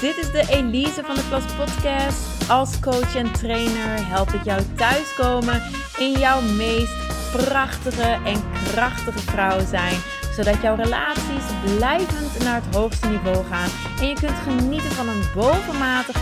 dit 0.00 0.16
is 0.16 0.30
de 0.30 0.44
Elise 0.48 1.02
van 1.04 1.14
de 1.14 1.22
Klas 1.28 1.42
Podcast. 1.56 2.50
Als 2.50 2.80
coach 2.80 3.16
en 3.16 3.32
trainer 3.32 4.08
help 4.08 4.30
ik 4.30 4.44
jou 4.44 4.62
thuiskomen 4.76 5.62
in 5.98 6.12
jouw 6.12 6.40
meest 6.40 6.92
prachtige 7.32 8.18
en 8.24 8.42
krachtige 8.72 9.18
vrouw 9.18 9.66
zijn. 9.66 9.94
Zodat 10.36 10.62
jouw 10.62 10.74
relaties 10.74 11.44
blijvend 11.76 12.44
naar 12.44 12.62
het 12.64 12.74
hoogste 12.74 13.08
niveau 13.08 13.44
gaan. 13.50 13.68
En 14.00 14.06
je 14.08 14.14
kunt 14.14 14.38
genieten 14.44 14.90
van 14.90 15.08
een 15.08 15.22
bovenmatig 15.34 16.16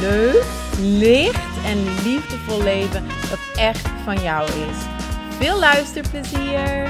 leuk, 0.00 0.44
licht 0.80 1.64
en 1.64 1.84
liefdevol 2.04 2.62
leven 2.62 3.06
dat 3.30 3.38
echt 3.54 3.88
van 4.04 4.22
jou 4.22 4.48
is. 4.48 4.76
Veel 5.38 5.58
luisterplezier! 5.58 6.88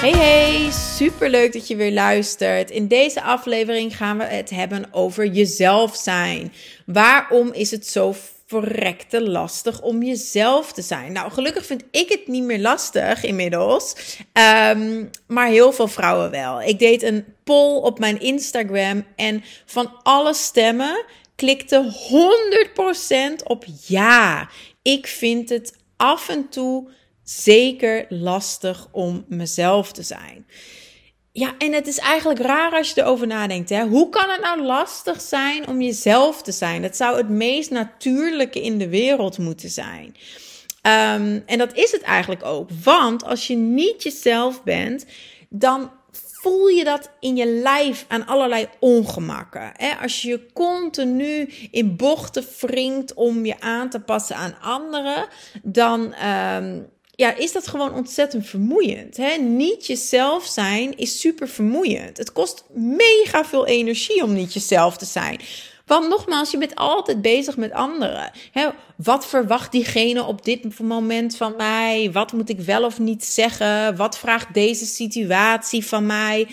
Hey 0.00 0.10
hey, 0.10 0.70
super 0.70 1.30
leuk 1.30 1.52
dat 1.52 1.68
je 1.68 1.76
weer 1.76 1.92
luistert. 1.92 2.70
In 2.70 2.88
deze 2.88 3.22
aflevering 3.22 3.96
gaan 3.96 4.18
we 4.18 4.24
het 4.24 4.50
hebben 4.50 4.88
over 4.90 5.26
jezelf 5.26 5.96
zijn. 5.96 6.52
Waarom 6.86 7.52
is 7.52 7.70
het 7.70 7.86
zo 7.86 8.14
verrekte 8.46 9.22
lastig 9.22 9.80
om 9.80 10.02
jezelf 10.02 10.72
te 10.72 10.82
zijn? 10.82 11.12
Nou, 11.12 11.30
gelukkig 11.30 11.66
vind 11.66 11.84
ik 11.90 12.08
het 12.08 12.26
niet 12.26 12.42
meer 12.42 12.58
lastig 12.58 13.24
inmiddels, 13.24 13.96
ehm, 14.32 15.04
maar 15.26 15.48
heel 15.48 15.72
veel 15.72 15.88
vrouwen 15.88 16.30
wel. 16.30 16.62
Ik 16.62 16.78
deed 16.78 17.02
een 17.02 17.24
poll 17.44 17.80
op 17.80 17.98
mijn 17.98 18.20
Instagram 18.20 19.04
en 19.16 19.44
van 19.64 20.00
alle 20.02 20.34
stemmen 20.34 21.04
klikte 21.36 21.92
100% 22.08 23.42
op 23.44 23.64
ja. 23.86 24.48
Ik 24.82 25.06
vind 25.06 25.48
het 25.48 25.76
af 25.96 26.28
en 26.28 26.48
toe 26.48 26.88
zeker 27.28 28.06
lastig 28.08 28.88
om 28.92 29.24
mezelf 29.28 29.92
te 29.92 30.02
zijn. 30.02 30.46
Ja, 31.32 31.54
en 31.58 31.72
het 31.72 31.86
is 31.86 31.98
eigenlijk 31.98 32.40
raar 32.40 32.72
als 32.72 32.90
je 32.90 33.00
erover 33.00 33.26
nadenkt. 33.26 33.68
Hè? 33.68 33.86
Hoe 33.86 34.08
kan 34.08 34.30
het 34.30 34.40
nou 34.40 34.62
lastig 34.62 35.20
zijn 35.20 35.68
om 35.68 35.80
jezelf 35.80 36.42
te 36.42 36.52
zijn? 36.52 36.82
Dat 36.82 36.96
zou 36.96 37.16
het 37.16 37.28
meest 37.28 37.70
natuurlijke 37.70 38.62
in 38.62 38.78
de 38.78 38.88
wereld 38.88 39.38
moeten 39.38 39.70
zijn. 39.70 40.06
Um, 40.82 41.42
en 41.46 41.58
dat 41.58 41.74
is 41.74 41.92
het 41.92 42.02
eigenlijk 42.02 42.44
ook. 42.44 42.68
Want 42.84 43.24
als 43.24 43.46
je 43.46 43.56
niet 43.56 44.02
jezelf 44.02 44.62
bent, 44.62 45.06
dan 45.48 45.90
voel 46.10 46.66
je 46.66 46.84
dat 46.84 47.10
in 47.20 47.36
je 47.36 47.46
lijf 47.46 48.04
aan 48.08 48.26
allerlei 48.26 48.68
ongemakken. 48.80 49.72
Als 50.02 50.22
je 50.22 50.28
je 50.28 50.52
continu 50.52 51.52
in 51.70 51.96
bochten 51.96 52.44
wringt 52.60 53.14
om 53.14 53.44
je 53.44 53.60
aan 53.60 53.90
te 53.90 54.00
passen 54.00 54.36
aan 54.36 54.60
anderen, 54.60 55.28
dan. 55.62 56.14
Um, 56.24 56.94
ja, 57.16 57.36
is 57.36 57.52
dat 57.52 57.68
gewoon 57.68 57.94
ontzettend 57.94 58.46
vermoeiend. 58.46 59.16
Hè? 59.16 59.36
Niet 59.36 59.86
jezelf 59.86 60.46
zijn 60.46 60.96
is 60.96 61.20
super 61.20 61.48
vermoeiend. 61.48 62.16
Het 62.16 62.32
kost 62.32 62.64
mega 62.72 63.44
veel 63.44 63.66
energie 63.66 64.22
om 64.22 64.34
niet 64.34 64.52
jezelf 64.52 64.96
te 64.96 65.04
zijn. 65.04 65.40
Want 65.86 66.08
nogmaals, 66.08 66.50
je 66.50 66.58
bent 66.58 66.74
altijd 66.74 67.22
bezig 67.22 67.56
met 67.56 67.72
anderen. 67.72 68.30
Hè? 68.52 68.68
Wat 68.96 69.26
verwacht 69.26 69.72
diegene 69.72 70.24
op 70.24 70.44
dit 70.44 70.78
moment 70.78 71.36
van 71.36 71.54
mij? 71.56 72.10
Wat 72.12 72.32
moet 72.32 72.48
ik 72.48 72.60
wel 72.60 72.84
of 72.84 72.98
niet 72.98 73.24
zeggen? 73.24 73.96
Wat 73.96 74.18
vraagt 74.18 74.54
deze 74.54 74.86
situatie 74.86 75.86
van 75.86 76.06
mij? 76.06 76.46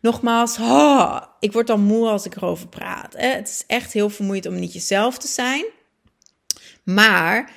Nogmaals, 0.00 0.58
oh, 0.58 1.20
ik 1.40 1.52
word 1.52 1.66
dan 1.66 1.80
moe 1.80 2.08
als 2.08 2.24
ik 2.24 2.36
erover 2.36 2.68
praat. 2.68 3.14
Hè? 3.16 3.28
Het 3.28 3.48
is 3.48 3.64
echt 3.66 3.92
heel 3.92 4.10
vermoeiend 4.10 4.46
om 4.46 4.58
niet 4.58 4.72
jezelf 4.72 5.18
te 5.18 5.28
zijn. 5.28 5.64
Maar 6.84 7.52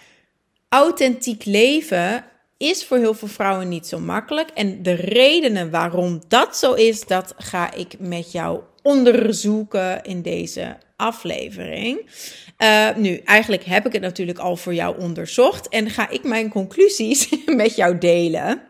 authentiek 0.70 1.46
leven 1.46 2.26
is 2.64 2.86
voor 2.86 2.98
heel 2.98 3.14
veel 3.14 3.28
vrouwen 3.28 3.70
niet 3.70 3.88
zo 3.88 4.00
makkelijk. 4.00 4.50
En 4.50 4.84
de 4.84 4.94
redenen 4.94 5.70
waarom 5.70 6.22
dat 6.28 6.58
zo 6.58 6.74
is, 6.74 7.06
dat 7.06 7.34
ga 7.38 7.74
ik 7.74 8.00
met 8.00 8.32
jou 8.32 8.62
onderzoeken 8.82 10.04
in 10.04 10.22
deze 10.22 10.78
aflevering. 10.96 12.10
Uh, 12.58 12.96
nu, 12.96 13.16
eigenlijk 13.16 13.64
heb 13.64 13.86
ik 13.86 13.94
het 13.94 14.02
natuurlijk 14.02 14.40
al 14.40 14.56
voor 14.56 14.74
jou 14.74 15.00
onderzocht 15.00 15.70
en 15.70 15.90
ga 15.90 16.10
ik 16.10 16.24
mijn 16.24 16.50
conclusies 16.50 17.30
met 17.46 17.76
jou 17.76 17.98
delen. 17.98 18.62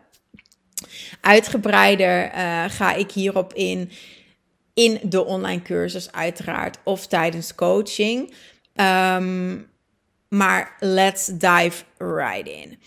Uitgebreider 1.20 2.24
uh, 2.34 2.64
ga 2.68 2.94
ik 2.94 3.10
hierop 3.10 3.52
in 3.52 3.90
in 4.74 5.00
de 5.02 5.24
online 5.24 5.62
cursus 5.62 6.12
uiteraard 6.12 6.78
of 6.84 7.06
tijdens 7.06 7.54
coaching. 7.54 8.34
Um, 8.74 9.72
maar 10.28 10.76
let's 10.80 11.26
dive 11.26 11.84
right 11.98 12.48
in 12.48 12.78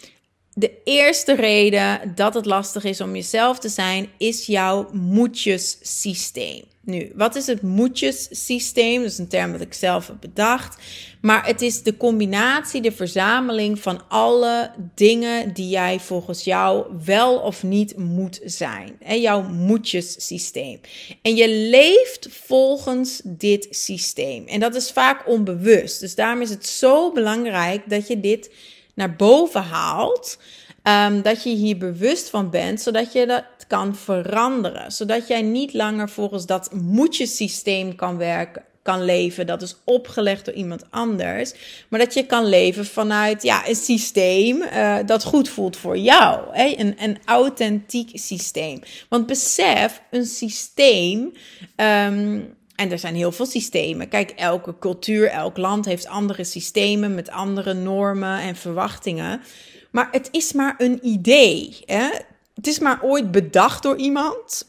de 0.59 0.72
eerste 0.84 1.35
reden 1.35 2.12
dat 2.16 2.34
het 2.34 2.45
lastig 2.45 2.84
is 2.84 3.01
om 3.01 3.16
jezelf 3.16 3.59
te 3.59 3.69
zijn, 3.69 4.09
is 4.18 4.45
jouw 4.45 4.90
moetjessysteem. 4.91 6.63
Nu, 6.81 7.12
wat 7.16 7.35
is 7.35 7.47
het 7.47 7.62
moetjessysteem? 7.62 9.01
Dat 9.01 9.12
is 9.12 9.18
een 9.18 9.28
term 9.28 9.51
dat 9.51 9.62
ik 9.62 9.73
zelf 9.73 10.07
heb 10.07 10.16
bedacht. 10.19 10.78
Maar 11.22 11.45
het 11.45 11.62
is 11.62 11.84
de 11.84 11.97
combinatie, 11.97 12.81
de 12.81 12.91
verzameling 12.91 13.79
van 13.79 14.09
alle 14.09 14.72
dingen 14.95 15.53
die 15.53 15.69
jij 15.69 16.00
volgens 16.00 16.44
jou 16.44 16.85
wel 17.06 17.39
of 17.39 17.63
niet 17.63 17.97
moet 17.97 18.39
zijn. 18.44 18.97
En 19.00 19.22
jouw 19.22 19.41
moetjessysteem. 19.41 20.79
En 21.22 21.35
je 21.35 21.50
leeft 21.50 22.28
volgens 22.31 23.22
dit 23.24 23.68
systeem. 23.69 24.47
En 24.47 24.59
dat 24.59 24.75
is 24.75 24.91
vaak 24.91 25.28
onbewust. 25.28 26.00
Dus 26.00 26.16
daarom 26.16 26.41
is 26.41 26.50
het 26.50 26.68
zo 26.68 27.12
belangrijk 27.12 27.89
dat 27.89 28.07
je 28.07 28.19
dit 28.19 28.50
naar 28.97 29.16
boven 29.16 29.63
haalt. 29.63 30.38
Um, 30.84 31.22
dat 31.22 31.44
je 31.44 31.50
hier 31.50 31.78
bewust 31.78 32.30
van 32.30 32.50
bent, 32.50 32.81
zodat 32.81 33.13
je 33.13 33.25
dat 33.25 33.44
kan 33.68 33.96
veranderen. 33.96 34.91
Zodat 34.91 35.28
jij 35.28 35.41
niet 35.41 35.74
langer 35.74 36.09
volgens 36.09 36.46
dat 36.46 36.74
moetje-systeem 36.74 37.96
kan 37.96 38.18
werken, 38.18 38.63
kan 38.81 39.03
leven. 39.06 39.47
Dat 39.47 39.62
is 39.62 39.75
opgelegd 39.84 40.46
door 40.46 40.53
iemand 40.53 40.84
anders. 40.90 41.53
Maar 41.90 42.00
dat 42.00 42.13
je 42.13 42.25
kan 42.25 42.46
leven 42.46 42.86
vanuit 42.86 43.44
ja, 43.44 43.68
een 43.68 43.75
systeem 43.75 44.62
uh, 44.62 44.97
dat 45.06 45.24
goed 45.24 45.50
voelt 45.50 45.78
voor 45.78 45.97
jou. 45.97 46.41
Hè? 46.52 46.74
Een, 46.78 46.96
een 47.00 47.18
authentiek 47.25 48.09
systeem. 48.13 48.80
Want 49.09 49.25
besef, 49.25 50.02
een 50.12 50.25
systeem. 50.25 51.34
Um, 51.75 52.56
en 52.77 52.91
er 52.91 52.99
zijn 52.99 53.15
heel 53.15 53.31
veel 53.31 53.45
systemen. 53.45 54.07
Kijk, 54.07 54.29
elke 54.29 54.75
cultuur, 54.79 55.27
elk 55.27 55.57
land 55.57 55.85
heeft 55.85 56.07
andere 56.07 56.43
systemen 56.43 57.15
met 57.15 57.29
andere 57.29 57.73
normen 57.73 58.39
en 58.39 58.55
verwachtingen. 58.55 59.41
Maar 59.91 60.07
het 60.11 60.27
is 60.31 60.53
maar 60.53 60.75
een 60.77 60.99
idee. 61.01 61.77
Hè? 61.85 62.09
Het 62.53 62.67
is 62.67 62.79
maar 62.79 62.99
ooit 63.03 63.31
bedacht 63.31 63.83
door 63.83 63.97
iemand. 63.97 64.67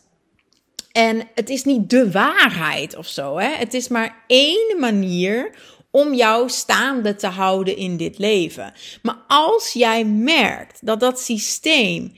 En 0.92 1.28
het 1.34 1.48
is 1.50 1.64
niet 1.64 1.90
de 1.90 2.10
waarheid 2.10 2.96
of 2.96 3.06
zo. 3.06 3.38
Hè? 3.38 3.48
Het 3.48 3.74
is 3.74 3.88
maar 3.88 4.24
één 4.26 4.76
manier 4.78 5.54
om 5.90 6.14
jou 6.14 6.48
staande 6.48 7.14
te 7.14 7.26
houden 7.26 7.76
in 7.76 7.96
dit 7.96 8.18
leven. 8.18 8.72
Maar 9.02 9.18
als 9.26 9.72
jij 9.72 10.04
merkt 10.04 10.86
dat 10.86 11.00
dat 11.00 11.20
systeem 11.20 12.12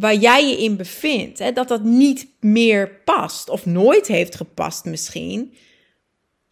waar 0.00 0.14
jij 0.14 0.48
je 0.48 0.56
in 0.56 0.76
bevindt, 0.76 1.38
hè, 1.38 1.52
dat 1.52 1.68
dat 1.68 1.82
niet 1.82 2.26
meer 2.40 2.90
past 3.04 3.48
of 3.48 3.66
nooit 3.66 4.06
heeft 4.06 4.36
gepast 4.36 4.84
misschien, 4.84 5.54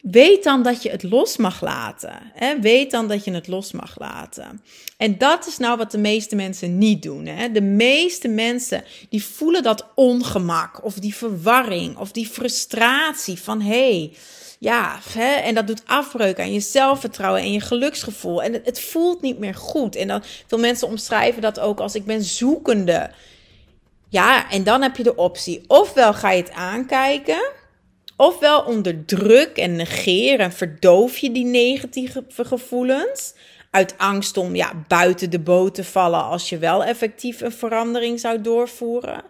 weet 0.01 0.45
dan 0.45 0.63
dat 0.63 0.83
je 0.83 0.91
het 0.91 1.03
los 1.03 1.37
mag 1.37 1.61
laten. 1.61 2.33
Hè? 2.35 2.61
Weet 2.61 2.91
dan 2.91 3.09
dat 3.09 3.25
je 3.25 3.31
het 3.31 3.47
los 3.47 3.73
mag 3.73 3.99
laten. 3.99 4.63
En 4.97 5.19
dat 5.19 5.47
is 5.47 5.59
nou 5.59 5.77
wat 5.77 5.91
de 5.91 5.99
meeste 5.99 6.37
mensen 6.37 6.79
niet 6.79 7.03
doen. 7.03 7.27
Hè? 7.27 7.53
De 7.53 7.61
meeste 7.61 8.29
mensen 8.29 8.85
die 9.09 9.25
voelen 9.25 9.63
dat 9.63 9.87
ongemak 9.95 10.85
of 10.85 10.95
die 10.95 11.15
verwarring 11.15 11.97
of 11.97 12.13
die 12.13 12.27
frustratie 12.27 13.39
van 13.39 13.61
hé. 13.61 13.69
Hey, 13.69 14.13
ja, 14.61 14.99
hè, 15.09 15.35
en 15.35 15.55
dat 15.55 15.67
doet 15.67 15.83
afbreuk 15.87 16.41
aan 16.41 16.53
je 16.53 16.61
zelfvertrouwen 16.61 17.43
en 17.43 17.53
je 17.53 17.61
geluksgevoel. 17.61 18.43
En 18.43 18.53
het, 18.53 18.67
het 18.67 18.81
voelt 18.81 19.21
niet 19.21 19.39
meer 19.39 19.55
goed. 19.55 19.97
En 19.97 20.09
dan 20.09 20.23
veel 20.47 20.59
mensen 20.59 20.89
omschrijven 20.89 21.43
dat 21.43 21.61
ook 21.61 21.81
als 21.81 21.95
ik 21.95 22.05
ben 22.05 22.23
zoekende. 22.23 23.11
Ja, 24.09 24.51
en 24.51 24.65
dan 24.65 24.83
heb 24.83 24.97
je 24.97 25.03
de 25.03 25.17
optie. 25.17 25.65
Ofwel 25.67 26.15
ga 26.15 26.31
je 26.31 26.43
het 26.43 26.53
aankijken, 26.53 27.51
ofwel 28.17 28.61
onder 28.63 29.05
druk 29.05 29.57
en 29.57 29.77
negeer 29.77 30.41
en 30.41 30.53
verdoof 30.53 31.19
je 31.19 31.33
die 31.33 31.45
negatieve 31.45 32.25
gevoelens. 32.29 33.35
Uit 33.71 33.95
angst 33.99 34.37
om 34.37 34.55
ja, 34.55 34.85
buiten 34.89 35.31
de 35.31 35.39
boot 35.39 35.75
te 35.75 35.85
vallen 35.85 36.25
als 36.25 36.49
je 36.49 36.59
wel 36.59 36.85
effectief 36.85 37.41
een 37.41 37.53
verandering 37.53 38.21
zou 38.21 38.41
doorvoeren. 38.41 39.23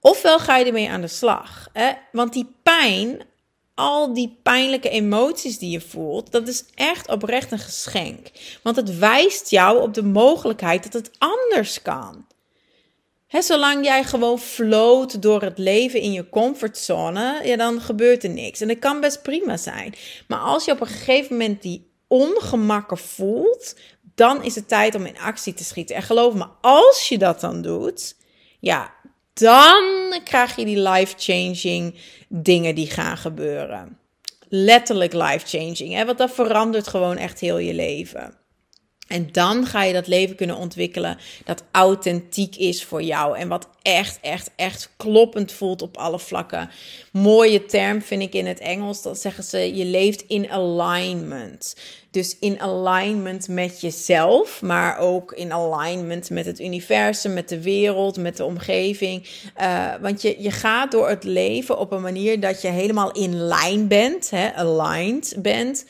Ofwel 0.00 0.38
ga 0.38 0.56
je 0.56 0.64
ermee 0.64 0.90
aan 0.90 1.00
de 1.00 1.08
slag. 1.08 1.68
Hè? 1.72 1.92
Want 2.12 2.32
die 2.32 2.54
pijn, 2.62 3.20
al 3.74 4.14
die 4.14 4.38
pijnlijke 4.42 4.88
emoties 4.88 5.58
die 5.58 5.70
je 5.70 5.80
voelt, 5.80 6.32
dat 6.32 6.48
is 6.48 6.64
echt 6.74 7.08
oprecht 7.08 7.52
een 7.52 7.58
geschenk. 7.58 8.30
Want 8.62 8.76
het 8.76 8.98
wijst 8.98 9.50
jou 9.50 9.80
op 9.80 9.94
de 9.94 10.02
mogelijkheid 10.02 10.82
dat 10.82 10.92
het 10.92 11.10
anders 11.18 11.82
kan 11.82 12.26
zolang 13.42 13.84
jij 13.84 14.04
gewoon 14.04 14.38
floot 14.38 15.22
door 15.22 15.42
het 15.42 15.58
leven 15.58 16.00
in 16.00 16.12
je 16.12 16.28
comfortzone, 16.28 17.40
ja, 17.44 17.56
dan 17.56 17.80
gebeurt 17.80 18.24
er 18.24 18.30
niks. 18.30 18.60
En 18.60 18.68
dat 18.68 18.78
kan 18.78 19.00
best 19.00 19.22
prima 19.22 19.56
zijn. 19.56 19.94
Maar 20.28 20.38
als 20.38 20.64
je 20.64 20.72
op 20.72 20.80
een 20.80 20.86
gegeven 20.86 21.36
moment 21.36 21.62
die 21.62 21.90
ongemakken 22.06 22.98
voelt, 22.98 23.76
dan 24.14 24.42
is 24.42 24.54
het 24.54 24.68
tijd 24.68 24.94
om 24.94 25.06
in 25.06 25.18
actie 25.18 25.54
te 25.54 25.64
schieten. 25.64 25.96
En 25.96 26.02
geloof 26.02 26.34
me, 26.34 26.46
als 26.60 27.08
je 27.08 27.18
dat 27.18 27.40
dan 27.40 27.62
doet, 27.62 28.16
ja, 28.60 28.94
dan 29.32 30.20
krijg 30.24 30.56
je 30.56 30.64
die 30.64 30.80
life-changing 30.80 31.94
dingen 32.28 32.74
die 32.74 32.90
gaan 32.90 33.16
gebeuren. 33.16 33.98
Letterlijk 34.48 35.12
life-changing, 35.12 36.04
want 36.04 36.18
dat 36.18 36.30
verandert 36.30 36.88
gewoon 36.88 37.16
echt 37.16 37.40
heel 37.40 37.58
je 37.58 37.74
leven. 37.74 38.43
En 39.08 39.28
dan 39.32 39.66
ga 39.66 39.82
je 39.82 39.92
dat 39.92 40.06
leven 40.06 40.36
kunnen 40.36 40.56
ontwikkelen 40.56 41.18
dat 41.44 41.64
authentiek 41.70 42.56
is 42.56 42.84
voor 42.84 43.02
jou. 43.02 43.38
En 43.38 43.48
wat 43.48 43.68
echt, 43.82 44.18
echt, 44.20 44.50
echt 44.56 44.90
kloppend 44.96 45.52
voelt 45.52 45.82
op 45.82 45.96
alle 45.96 46.18
vlakken. 46.18 46.70
Mooie 47.12 47.64
term 47.64 48.02
vind 48.02 48.22
ik 48.22 48.34
in 48.34 48.46
het 48.46 48.60
Engels. 48.60 49.02
Dat 49.02 49.20
zeggen 49.20 49.44
ze, 49.44 49.76
je 49.76 49.84
leeft 49.84 50.24
in 50.26 50.50
alignment. 50.50 51.76
Dus 52.10 52.36
in 52.40 52.60
alignment 52.60 53.48
met 53.48 53.80
jezelf, 53.80 54.62
maar 54.62 54.98
ook 54.98 55.32
in 55.32 55.52
alignment 55.52 56.30
met 56.30 56.46
het 56.46 56.60
universum, 56.60 57.32
met 57.32 57.48
de 57.48 57.62
wereld, 57.62 58.16
met 58.16 58.36
de 58.36 58.44
omgeving. 58.44 59.28
Uh, 59.60 59.94
want 60.00 60.22
je, 60.22 60.36
je 60.38 60.50
gaat 60.50 60.90
door 60.90 61.08
het 61.08 61.24
leven 61.24 61.78
op 61.78 61.92
een 61.92 62.02
manier 62.02 62.40
dat 62.40 62.62
je 62.62 62.68
helemaal 62.68 63.12
in 63.12 63.34
lijn 63.34 63.88
bent, 63.88 64.30
hè, 64.30 64.54
aligned 64.54 65.34
bent 65.38 65.84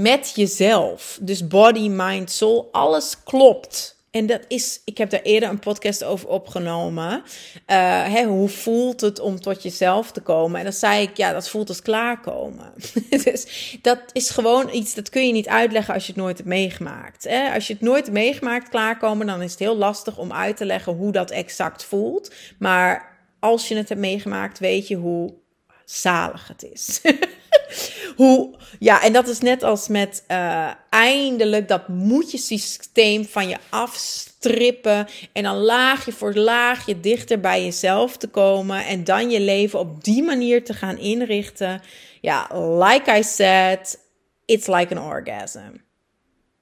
met 0.00 0.32
jezelf. 0.34 1.18
Dus 1.20 1.46
body, 1.46 1.88
mind, 1.88 2.30
soul, 2.30 2.68
alles 2.72 3.22
klopt. 3.24 3.96
En 4.10 4.26
dat 4.26 4.40
is, 4.48 4.80
ik 4.84 4.98
heb 4.98 5.10
daar 5.10 5.22
eerder 5.22 5.48
een 5.48 5.58
podcast 5.58 6.04
over 6.04 6.28
opgenomen. 6.28 7.22
Uh, 7.66 8.04
hè, 8.04 8.24
hoe 8.24 8.48
voelt 8.48 9.00
het 9.00 9.20
om 9.20 9.40
tot 9.40 9.62
jezelf 9.62 10.12
te 10.12 10.20
komen? 10.20 10.58
En 10.58 10.64
dan 10.64 10.72
zei 10.72 11.02
ik, 11.02 11.16
ja, 11.16 11.32
dat 11.32 11.48
voelt 11.48 11.68
als 11.68 11.82
klaarkomen. 11.82 12.72
dus 13.24 13.76
dat 13.82 13.98
is 14.12 14.30
gewoon 14.30 14.68
iets, 14.72 14.94
dat 14.94 15.08
kun 15.08 15.26
je 15.26 15.32
niet 15.32 15.48
uitleggen 15.48 15.94
als 15.94 16.06
je 16.06 16.12
het 16.12 16.20
nooit 16.20 16.36
hebt 16.36 16.48
meegemaakt. 16.48 17.24
Hè? 17.24 17.52
Als 17.54 17.66
je 17.66 17.72
het 17.72 17.82
nooit 17.82 18.04
hebt 18.04 18.12
meegemaakt, 18.12 18.68
klaarkomen, 18.68 19.26
dan 19.26 19.42
is 19.42 19.50
het 19.50 19.60
heel 19.60 19.76
lastig 19.76 20.18
om 20.18 20.32
uit 20.32 20.56
te 20.56 20.64
leggen 20.64 20.92
hoe 20.92 21.12
dat 21.12 21.30
exact 21.30 21.84
voelt. 21.84 22.32
Maar 22.58 23.18
als 23.40 23.68
je 23.68 23.76
het 23.76 23.88
hebt 23.88 24.00
meegemaakt, 24.00 24.58
weet 24.58 24.88
je 24.88 24.96
hoe 24.96 25.34
zalig 25.84 26.48
het 26.48 26.62
is. 26.72 27.00
Hoe, 28.16 28.54
ja, 28.78 29.02
en 29.02 29.12
dat 29.12 29.28
is 29.28 29.40
net 29.40 29.62
als 29.62 29.88
met 29.88 30.24
uh, 30.30 30.70
eindelijk 30.90 31.68
dat 31.68 31.88
systeem 32.38 33.24
van 33.24 33.48
je 33.48 33.56
afstrippen. 33.70 35.06
En 35.32 35.42
dan 35.42 35.56
laagje 35.56 36.12
voor 36.12 36.34
laagje 36.34 37.00
dichter 37.00 37.40
bij 37.40 37.64
jezelf 37.64 38.16
te 38.16 38.28
komen. 38.28 38.86
En 38.86 39.04
dan 39.04 39.30
je 39.30 39.40
leven 39.40 39.78
op 39.78 40.04
die 40.04 40.22
manier 40.22 40.64
te 40.64 40.74
gaan 40.74 40.98
inrichten. 40.98 41.80
Ja, 42.20 42.48
like 42.78 43.18
I 43.18 43.22
said, 43.22 43.98
it's 44.44 44.66
like 44.66 44.96
an 44.96 45.04
orgasm. 45.04 45.84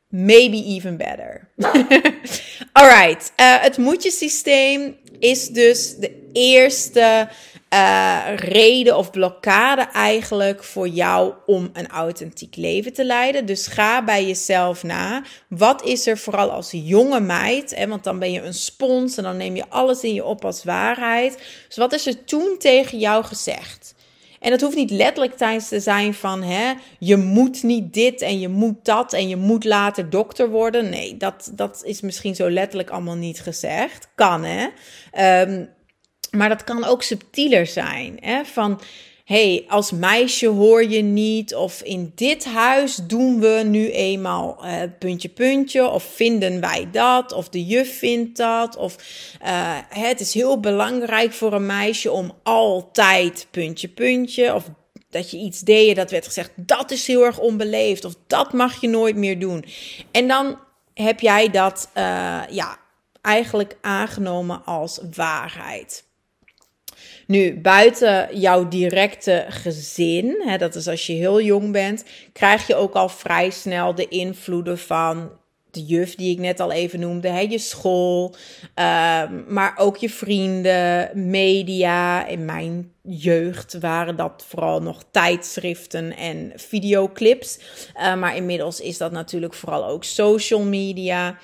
Maybe 0.08 0.64
even 0.64 0.96
better. 0.96 1.48
Alright, 2.72 3.32
uh, 3.36 3.60
het 3.60 3.76
systeem 4.10 4.96
is 5.18 5.48
dus 5.48 5.96
de 5.96 6.30
eerste 6.32 7.28
uh, 7.74 8.36
reden 8.36 8.96
of 8.96 9.10
blokkade 9.10 9.82
eigenlijk 9.82 10.64
voor 10.64 10.88
jou 10.88 11.32
om 11.46 11.70
een 11.72 11.88
authentiek 11.88 12.56
leven 12.56 12.92
te 12.92 13.04
leiden. 13.04 13.46
Dus 13.46 13.66
ga 13.66 14.04
bij 14.04 14.26
jezelf 14.26 14.82
na. 14.82 15.22
Wat 15.48 15.84
is 15.84 16.06
er 16.06 16.18
vooral 16.18 16.50
als 16.50 16.70
jonge 16.70 17.20
meid? 17.20 17.74
Hè, 17.74 17.88
want 17.88 18.04
dan 18.04 18.18
ben 18.18 18.32
je 18.32 18.42
een 18.42 18.54
spons 18.54 19.16
en 19.16 19.22
dan 19.22 19.36
neem 19.36 19.56
je 19.56 19.64
alles 19.68 20.02
in 20.02 20.14
je 20.14 20.24
op 20.24 20.44
als 20.44 20.64
waarheid. 20.64 21.38
Dus 21.66 21.76
wat 21.76 21.92
is 21.92 22.06
er 22.06 22.24
toen 22.24 22.56
tegen 22.58 22.98
jou 22.98 23.24
gezegd? 23.24 23.94
En 24.40 24.52
het 24.52 24.60
hoeft 24.60 24.76
niet 24.76 24.90
letterlijk 24.90 25.36
tijdens 25.36 25.68
te 25.68 25.80
zijn 25.80 26.14
van 26.14 26.42
hè, 26.42 26.72
je 26.98 27.16
moet 27.16 27.62
niet 27.62 27.94
dit 27.94 28.20
en 28.20 28.40
je 28.40 28.48
moet 28.48 28.84
dat 28.84 29.12
en 29.12 29.28
je 29.28 29.36
moet 29.36 29.64
later 29.64 30.10
dokter 30.10 30.50
worden. 30.50 30.88
Nee, 30.90 31.16
dat, 31.16 31.50
dat 31.54 31.82
is 31.84 32.00
misschien 32.00 32.34
zo 32.34 32.50
letterlijk 32.50 32.90
allemaal 32.90 33.16
niet 33.16 33.40
gezegd. 33.40 34.08
Kan 34.14 34.44
hè. 34.44 34.66
Um, 35.42 35.68
maar 36.34 36.48
dat 36.48 36.64
kan 36.64 36.84
ook 36.84 37.02
subtieler 37.02 37.66
zijn. 37.66 38.16
Hè? 38.20 38.44
Van 38.44 38.80
hey, 39.24 39.64
als 39.68 39.90
meisje 39.90 40.46
hoor 40.46 40.84
je 40.88 41.02
niet. 41.02 41.54
Of 41.54 41.82
in 41.82 42.12
dit 42.14 42.44
huis 42.44 42.96
doen 42.96 43.40
we 43.40 43.62
nu 43.66 43.90
eenmaal 43.90 44.58
uh, 44.64 44.82
puntje, 44.98 45.28
puntje. 45.28 45.88
Of 45.88 46.02
vinden 46.02 46.60
wij 46.60 46.88
dat. 46.90 47.32
Of 47.32 47.48
de 47.48 47.64
juf 47.64 47.98
vindt 47.98 48.36
dat. 48.36 48.76
Of 48.76 48.96
uh, 49.42 49.76
het 49.88 50.20
is 50.20 50.34
heel 50.34 50.60
belangrijk 50.60 51.32
voor 51.32 51.52
een 51.52 51.66
meisje 51.66 52.10
om 52.10 52.32
altijd 52.42 53.46
puntje, 53.50 53.88
puntje. 53.88 54.54
Of 54.54 54.64
dat 55.10 55.30
je 55.30 55.36
iets 55.36 55.60
deed, 55.60 55.96
dat 55.96 56.10
werd 56.10 56.26
gezegd, 56.26 56.50
dat 56.56 56.90
is 56.90 57.06
heel 57.06 57.24
erg 57.24 57.38
onbeleefd. 57.38 58.04
Of 58.04 58.14
dat 58.26 58.52
mag 58.52 58.80
je 58.80 58.88
nooit 58.88 59.16
meer 59.16 59.38
doen. 59.38 59.64
En 60.10 60.28
dan 60.28 60.58
heb 60.94 61.20
jij 61.20 61.50
dat 61.50 61.88
uh, 61.96 62.02
ja, 62.50 62.78
eigenlijk 63.20 63.76
aangenomen 63.80 64.64
als 64.64 65.00
waarheid. 65.14 66.04
Nu, 67.26 67.60
buiten 67.60 68.38
jouw 68.38 68.68
directe 68.68 69.46
gezin, 69.48 70.42
hè, 70.46 70.58
dat 70.58 70.74
is 70.74 70.88
als 70.88 71.06
je 71.06 71.12
heel 71.12 71.40
jong 71.40 71.72
bent, 71.72 72.04
krijg 72.32 72.66
je 72.66 72.74
ook 72.74 72.94
al 72.94 73.08
vrij 73.08 73.50
snel 73.50 73.94
de 73.94 74.08
invloeden 74.08 74.78
van 74.78 75.30
de 75.74 75.84
juf 75.84 76.14
die 76.14 76.30
ik 76.30 76.38
net 76.38 76.60
al 76.60 76.72
even 76.72 77.00
noemde, 77.00 77.28
hè, 77.28 77.40
je 77.40 77.58
school, 77.58 78.34
ehm, 78.74 79.42
maar 79.48 79.74
ook 79.76 79.96
je 79.96 80.10
vrienden, 80.10 81.10
media. 81.30 82.26
In 82.26 82.44
mijn 82.44 82.92
jeugd 83.02 83.78
waren 83.78 84.16
dat 84.16 84.44
vooral 84.48 84.82
nog 84.82 85.04
tijdschriften 85.10 86.16
en 86.16 86.52
videoclips. 86.54 87.58
Uh, 87.96 88.14
maar 88.14 88.36
inmiddels 88.36 88.80
is 88.80 88.98
dat 88.98 89.12
natuurlijk 89.12 89.54
vooral 89.54 89.86
ook 89.86 90.04
social 90.04 90.62
media. 90.62 91.38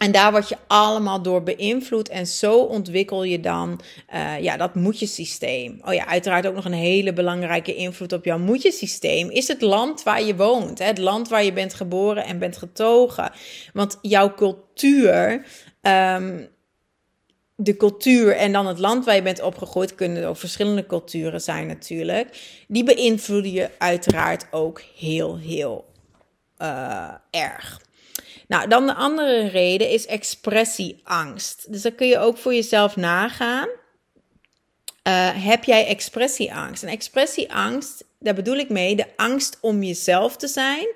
En 0.00 0.12
daar 0.12 0.30
word 0.30 0.48
je 0.48 0.56
allemaal 0.66 1.22
door 1.22 1.42
beïnvloed. 1.42 2.08
En 2.08 2.26
zo 2.26 2.58
ontwikkel 2.58 3.22
je 3.22 3.40
dan 3.40 3.80
uh, 4.14 4.40
ja, 4.40 4.56
dat 4.56 4.74
moedjesysteem. 4.74 5.80
Oh 5.84 5.94
ja, 5.94 6.06
uiteraard 6.06 6.46
ook 6.46 6.54
nog 6.54 6.64
een 6.64 6.72
hele 6.72 7.12
belangrijke 7.12 7.74
invloed 7.74 8.12
op 8.12 8.24
jouw 8.24 8.38
moedjesysteem. 8.38 9.30
Is 9.30 9.48
het 9.48 9.60
land 9.60 10.02
waar 10.02 10.22
je 10.22 10.36
woont. 10.36 10.78
Hè? 10.78 10.84
Het 10.84 10.98
land 10.98 11.28
waar 11.28 11.44
je 11.44 11.52
bent 11.52 11.74
geboren 11.74 12.24
en 12.24 12.38
bent 12.38 12.56
getogen. 12.56 13.32
Want 13.72 13.98
jouw 14.02 14.34
cultuur. 14.34 15.46
Um, 15.82 16.48
de 17.56 17.76
cultuur 17.76 18.36
en 18.36 18.52
dan 18.52 18.66
het 18.66 18.78
land 18.78 19.04
waar 19.04 19.14
je 19.14 19.22
bent 19.22 19.42
opgegroeid, 19.42 19.94
kunnen 19.94 20.28
ook 20.28 20.36
verschillende 20.36 20.86
culturen 20.86 21.40
zijn 21.40 21.66
natuurlijk. 21.66 22.28
Die 22.68 22.84
beïnvloeden 22.84 23.52
je 23.52 23.70
uiteraard 23.78 24.46
ook 24.50 24.82
heel, 24.96 25.38
heel 25.38 25.84
uh, 26.58 27.14
erg. 27.30 27.80
Nou, 28.50 28.68
dan 28.68 28.86
de 28.86 28.94
andere 28.94 29.46
reden 29.46 29.88
is 29.88 30.06
expressieangst. 30.06 31.72
Dus 31.72 31.82
dan 31.82 31.94
kun 31.94 32.06
je 32.06 32.18
ook 32.18 32.38
voor 32.38 32.54
jezelf 32.54 32.96
nagaan. 32.96 33.68
Uh, 35.08 35.44
heb 35.44 35.64
jij 35.64 35.86
expressieangst? 35.86 36.82
En 36.82 36.88
expressieangst, 36.88 38.04
daar 38.18 38.34
bedoel 38.34 38.56
ik 38.56 38.68
mee 38.68 38.96
de 38.96 39.06
angst 39.16 39.58
om 39.60 39.82
jezelf 39.82 40.36
te 40.36 40.48
zijn 40.48 40.86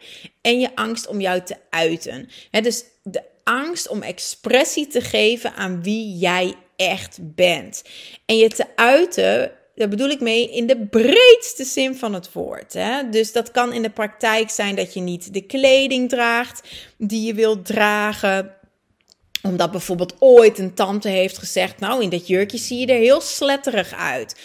en 0.41 0.61
je 0.61 0.77
angst 0.77 1.07
om 1.07 1.21
jou 1.21 1.43
te 1.43 1.57
uiten. 1.71 2.29
He, 2.51 2.61
dus 2.61 2.85
de 3.03 3.23
angst 3.45 3.89
om 3.89 4.03
expressie 4.03 4.87
te 4.87 5.01
geven 5.01 5.55
aan 5.55 5.83
wie 5.83 6.17
jij 6.19 6.55
echt 6.77 7.19
bent. 7.21 7.83
En 8.27 8.37
je 8.37 8.49
te 8.49 8.67
uiten 8.77 9.53
daar 9.75 9.89
bedoel 9.89 10.09
ik 10.09 10.21
mee 10.21 10.51
in 10.51 10.67
de 10.67 10.87
breedste 10.87 11.65
zin 11.65 11.97
van 11.97 12.15
het 12.15 12.33
woord. 12.33 12.73
Hè? 12.73 13.09
Dus 13.09 13.33
dat 13.33 13.51
kan 13.51 13.73
in 13.73 13.83
de 13.83 13.91
praktijk 13.91 14.51
zijn 14.51 14.75
dat 14.75 14.95
je 14.95 15.01
niet 15.01 15.35
de 15.35 15.43
kleding 15.43 16.09
draagt 16.09 16.69
die 16.99 17.27
je 17.27 17.35
wilt 17.35 17.67
dragen 17.67 18.57
omdat 19.43 19.71
bijvoorbeeld 19.71 20.17
ooit 20.19 20.59
een 20.59 20.75
tante 20.75 21.09
heeft 21.09 21.39
gezegd: 21.39 21.79
Nou, 21.79 22.03
in 22.03 22.09
dat 22.09 22.27
jurkje 22.27 22.59
zie 22.59 22.79
je 22.79 22.87
er 22.87 22.99
heel 22.99 23.21
sletterig 23.21 23.95
uit. 23.95 24.41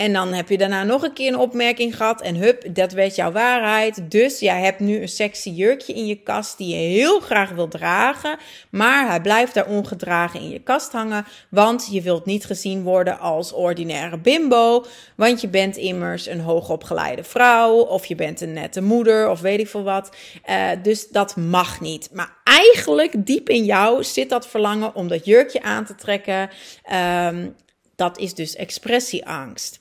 En 0.00 0.12
dan 0.12 0.32
heb 0.32 0.48
je 0.48 0.58
daarna 0.58 0.84
nog 0.84 1.02
een 1.02 1.12
keer 1.12 1.28
een 1.32 1.38
opmerking 1.38 1.96
gehad. 1.96 2.20
En 2.20 2.34
hup, 2.34 2.74
dat 2.74 2.92
werd 2.92 3.14
jouw 3.14 3.32
waarheid. 3.32 4.10
Dus 4.10 4.38
jij 4.38 4.60
hebt 4.60 4.80
nu 4.80 5.00
een 5.00 5.08
sexy 5.08 5.50
jurkje 5.50 5.92
in 5.92 6.06
je 6.06 6.22
kast 6.22 6.58
die 6.58 6.68
je 6.68 6.98
heel 6.98 7.20
graag 7.20 7.50
wil 7.50 7.68
dragen. 7.68 8.38
Maar 8.70 9.08
hij 9.08 9.20
blijft 9.20 9.54
daar 9.54 9.66
ongedragen 9.66 10.40
in 10.40 10.50
je 10.50 10.58
kast 10.58 10.92
hangen. 10.92 11.26
Want 11.50 11.88
je 11.90 12.02
wilt 12.02 12.24
niet 12.24 12.44
gezien 12.44 12.82
worden 12.82 13.18
als 13.18 13.52
ordinaire 13.52 14.18
bimbo. 14.18 14.84
Want 15.16 15.40
je 15.40 15.48
bent 15.48 15.76
immers 15.76 16.26
een 16.26 16.40
hoogopgeleide 16.40 17.24
vrouw. 17.24 17.74
Of 17.74 18.06
je 18.06 18.14
bent 18.14 18.40
een 18.40 18.52
nette 18.52 18.82
moeder. 18.82 19.30
Of 19.30 19.40
weet 19.40 19.60
ik 19.60 19.68
veel 19.68 19.82
wat. 19.82 20.16
Uh, 20.50 20.68
dus 20.82 21.08
dat 21.08 21.36
mag 21.36 21.80
niet. 21.80 22.08
Maar 22.12 22.36
eigenlijk 22.44 23.26
diep 23.26 23.48
in 23.48 23.64
jou 23.64 24.04
zit 24.04 24.28
dat 24.28 24.46
verlangen 24.46 24.94
om 24.94 25.08
dat 25.08 25.24
jurkje 25.24 25.62
aan 25.62 25.84
te 25.84 25.94
trekken. 25.94 26.50
Um, 27.26 27.54
dat 27.96 28.18
is 28.18 28.34
dus 28.34 28.56
expressieangst. 28.56 29.79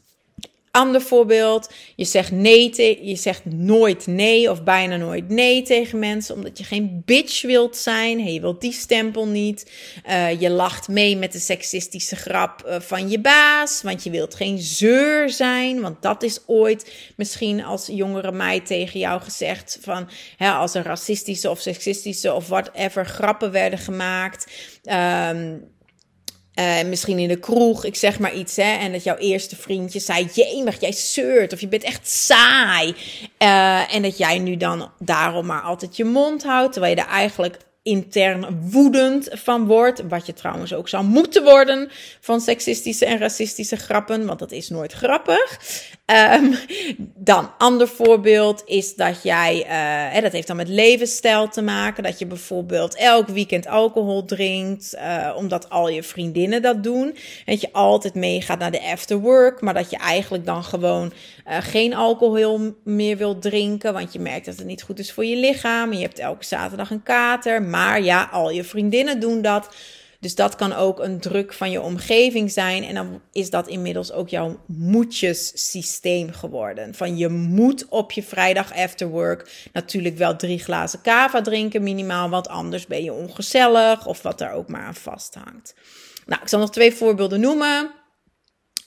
Ander 0.72 1.02
voorbeeld, 1.02 1.74
je 1.96 2.06
zegt 2.06 2.32
nee, 2.32 2.70
te, 2.70 3.00
je 3.02 3.16
zegt 3.16 3.46
nooit 3.46 4.08
nee 4.08 4.52
of 4.52 4.64
bijna 4.64 4.96
nooit 4.96 5.30
nee 5.30 5.62
tegen 5.62 6.00
mensen 6.00 6.36
omdat 6.36 6.58
je 6.58 6.64
geen 6.64 7.02
bitch 7.06 7.42
wilt 7.42 7.78
zijn. 7.78 8.22
Hey, 8.22 8.34
je 8.34 8.42
wilt 8.42 8.62
die 8.62 8.72
stempel 8.72 9.28
niet. 9.28 9.72
Uh, 10.08 10.42
je 10.42 10.50
lacht 10.50 10.88
mee 10.88 11.18
met 11.18 11.32
de 11.32 11.40
seksistische 11.40 12.16
grap 12.16 12.64
uh, 12.66 12.80
van 12.80 13.10
je 13.10 13.20
baas, 13.20 13.82
want 13.82 14.04
je 14.04 14.10
wilt 14.10 14.36
geen 14.36 14.60
zeur 14.60 15.30
zijn. 15.30 15.82
Want 15.82 16.02
dat 16.02 16.24
is 16.24 16.40
ooit 16.46 17.12
misschien 17.16 17.64
als 17.64 17.88
jongere 17.88 18.32
meid 18.32 18.66
tegen 18.66 19.00
jou 19.00 19.22
gezegd 19.22 19.78
van 19.82 20.10
hè, 20.38 20.52
als 20.52 20.74
er 20.74 20.84
racistische 20.84 21.50
of 21.50 21.60
seksistische 21.60 22.34
of 22.34 22.48
whatever 22.48 23.06
grappen 23.06 23.52
werden 23.52 23.80
gemaakt. 23.80 24.52
Um, 24.84 25.78
Uh, 26.60 26.84
misschien 26.84 27.20
in 27.20 27.28
de 27.28 27.40
kroeg, 27.40 27.86
ik 27.86 27.96
zeg 27.96 28.20
maar 28.20 28.34
iets, 28.34 28.56
hè. 28.56 28.78
En 28.78 28.92
dat 28.92 29.04
jouw 29.04 29.16
eerste 29.16 29.56
vriendje 29.56 30.00
zei: 30.00 30.30
Jemig, 30.34 30.80
jij 30.80 30.92
zeurt. 30.92 31.54
Of 31.54 31.62
je 31.62 31.68
bent 31.68 31.84
echt 31.84 32.10
saai. 32.10 32.96
Uh, 33.40 33.96
en 33.96 34.02
dat 34.02 34.18
jij 34.18 34.40
nu 34.40 34.58
dan 34.58 34.92
daarom 35.00 35.46
maar 35.46 35.62
altijd 35.62 35.98
je 35.98 36.06
mond 36.06 36.44
houdt. 36.44 36.74
Terwijl 36.74 36.96
je 36.96 37.02
er 37.02 37.08
eigenlijk 37.08 37.58
intern 37.84 38.70
woedend 38.72 39.30
van 39.32 39.66
wordt. 39.66 40.02
Wat 40.08 40.26
je 40.26 40.34
trouwens 40.34 40.74
ook 40.74 40.90
zou 40.90 41.04
moeten 41.04 41.44
worden 41.44 41.90
van 42.20 42.42
seksistische 42.42 43.06
en 43.06 43.18
racistische 43.18 43.76
grappen, 43.76 44.26
want 44.26 44.40
dat 44.40 44.52
is 44.52 44.70
nooit 44.70 44.92
grappig. 44.92 45.60
Um, 46.12 46.56
dan, 47.16 47.52
ander 47.58 47.88
voorbeeld 47.88 48.64
is 48.66 48.96
dat 48.96 49.24
jij, 49.24 49.66
uh, 50.16 50.22
dat 50.22 50.32
heeft 50.32 50.48
dan 50.48 50.56
met 50.56 50.68
levensstijl 50.68 51.48
te 51.48 51.62
maken, 51.62 52.04
dat 52.04 52.20
je 52.20 52.26
bijvoorbeeld 52.26 52.96
elk 52.96 53.28
weekend 53.28 53.68
alcohol 53.68 54.26
drinkt, 54.26 54.96
uh, 54.96 55.34
omdat 55.38 55.70
al 55.70 55.90
je 55.90 56.04
vriendinnen 56.04 56.62
dat 56.62 56.84
doen. 56.84 57.16
Dat 57.46 57.62
je 57.62 57.70
altijd 57.72 58.14
meegaat 58.14 58.60
naar 58.60 58.72
de 58.72 58.82
afterwork, 58.82 59.62
maar 59.62 59.74
dat 59.74 59.90
je 59.90 59.98
eigenlijk 59.98 60.46
dan 60.46 60.64
gewoon 60.64 61.14
uh, 61.48 61.58
geen 61.60 61.94
alcohol 61.94 62.76
meer 62.84 63.18
wilt 63.18 63.42
drinken, 63.42 63.94
want 63.94 64.14
je 64.14 64.20
merkt 64.20 64.46
dat 64.46 64.58
het 64.58 64.66
niet 64.66 64.84
goed 64.84 65.00
is 65.00 65.12
voor 65.12 65.26
je 65.26 65.36
lichaam. 65.36 65.94
Je 65.94 66.02
hebt 66.02 66.20
elke 66.20 66.46
zaterdag 66.46 66.92
een 66.92 67.04
kater, 67.04 67.62
maar 67.62 68.02
ja, 68.02 68.30
al 68.32 68.50
je 68.52 68.64
vriendinnen 68.64 69.20
doen 69.20 69.42
dat. 69.42 69.70
Dus 70.20 70.36
dat 70.36 70.56
kan 70.56 70.74
ook 70.74 71.00
een 71.00 71.20
druk 71.20 71.54
van 71.54 71.72
je 71.72 71.82
omgeving 71.82 72.52
zijn. 72.52 72.84
En 72.84 72.96
dan 72.96 73.22
is 73.32 73.50
dat 73.50 73.68
inmiddels 73.68 74.12
ook 74.12 74.30
jouw 74.30 74.60
moetjes-systeem 74.66 76.32
geworden. 76.32 76.94
Van 76.94 77.18
je 77.18 77.30
moet 77.30 77.86
op 77.90 78.12
je 78.12 78.24
vrijdag 78.24 78.74
after 78.76 79.08
work 79.08 79.70
natuurlijk 79.74 80.18
wel 80.18 80.36
drie 80.36 80.60
glazen 80.60 81.02
kava 81.02 81.42
drinken 81.42 81.84
minimaal. 81.84 82.30
Want 82.30 82.48
anders 82.48 82.88
ben 82.88 83.04
je 83.04 83.14
ongezellig 83.14 84.06
of 84.06 84.22
wat 84.22 84.38
daar 84.38 84.54
ook 84.54 84.68
maar 84.68 84.84
aan 84.84 84.96
vasthangt. 84.96 85.74
Nou, 86.26 86.42
ik 86.42 86.48
zal 86.48 86.60
nog 86.60 86.72
twee 86.72 86.94
voorbeelden 86.94 87.40
noemen. 87.40 87.92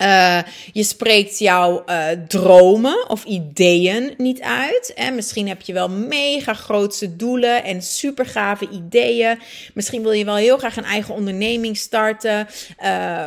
Uh, 0.03 0.39
je 0.73 0.83
spreekt 0.83 1.39
jouw 1.39 1.85
uh, 1.87 2.07
dromen 2.29 3.09
of 3.09 3.25
ideeën 3.25 4.15
niet 4.17 4.41
uit. 4.41 4.93
En 4.95 5.15
misschien 5.15 5.49
heb 5.49 5.61
je 5.61 5.73
wel 5.73 5.89
mega 5.89 6.55
grootse 6.55 7.17
doelen 7.17 7.65
en 7.65 7.83
super 7.83 8.27
gave 8.27 8.69
ideeën. 8.69 9.39
Misschien 9.75 10.03
wil 10.03 10.13
je 10.13 10.25
wel 10.25 10.37
heel 10.37 10.59
graag 10.59 10.77
een 10.77 10.85
eigen 10.85 11.15
onderneming 11.15 11.77
starten. 11.77 12.47
Uh, 12.85 13.27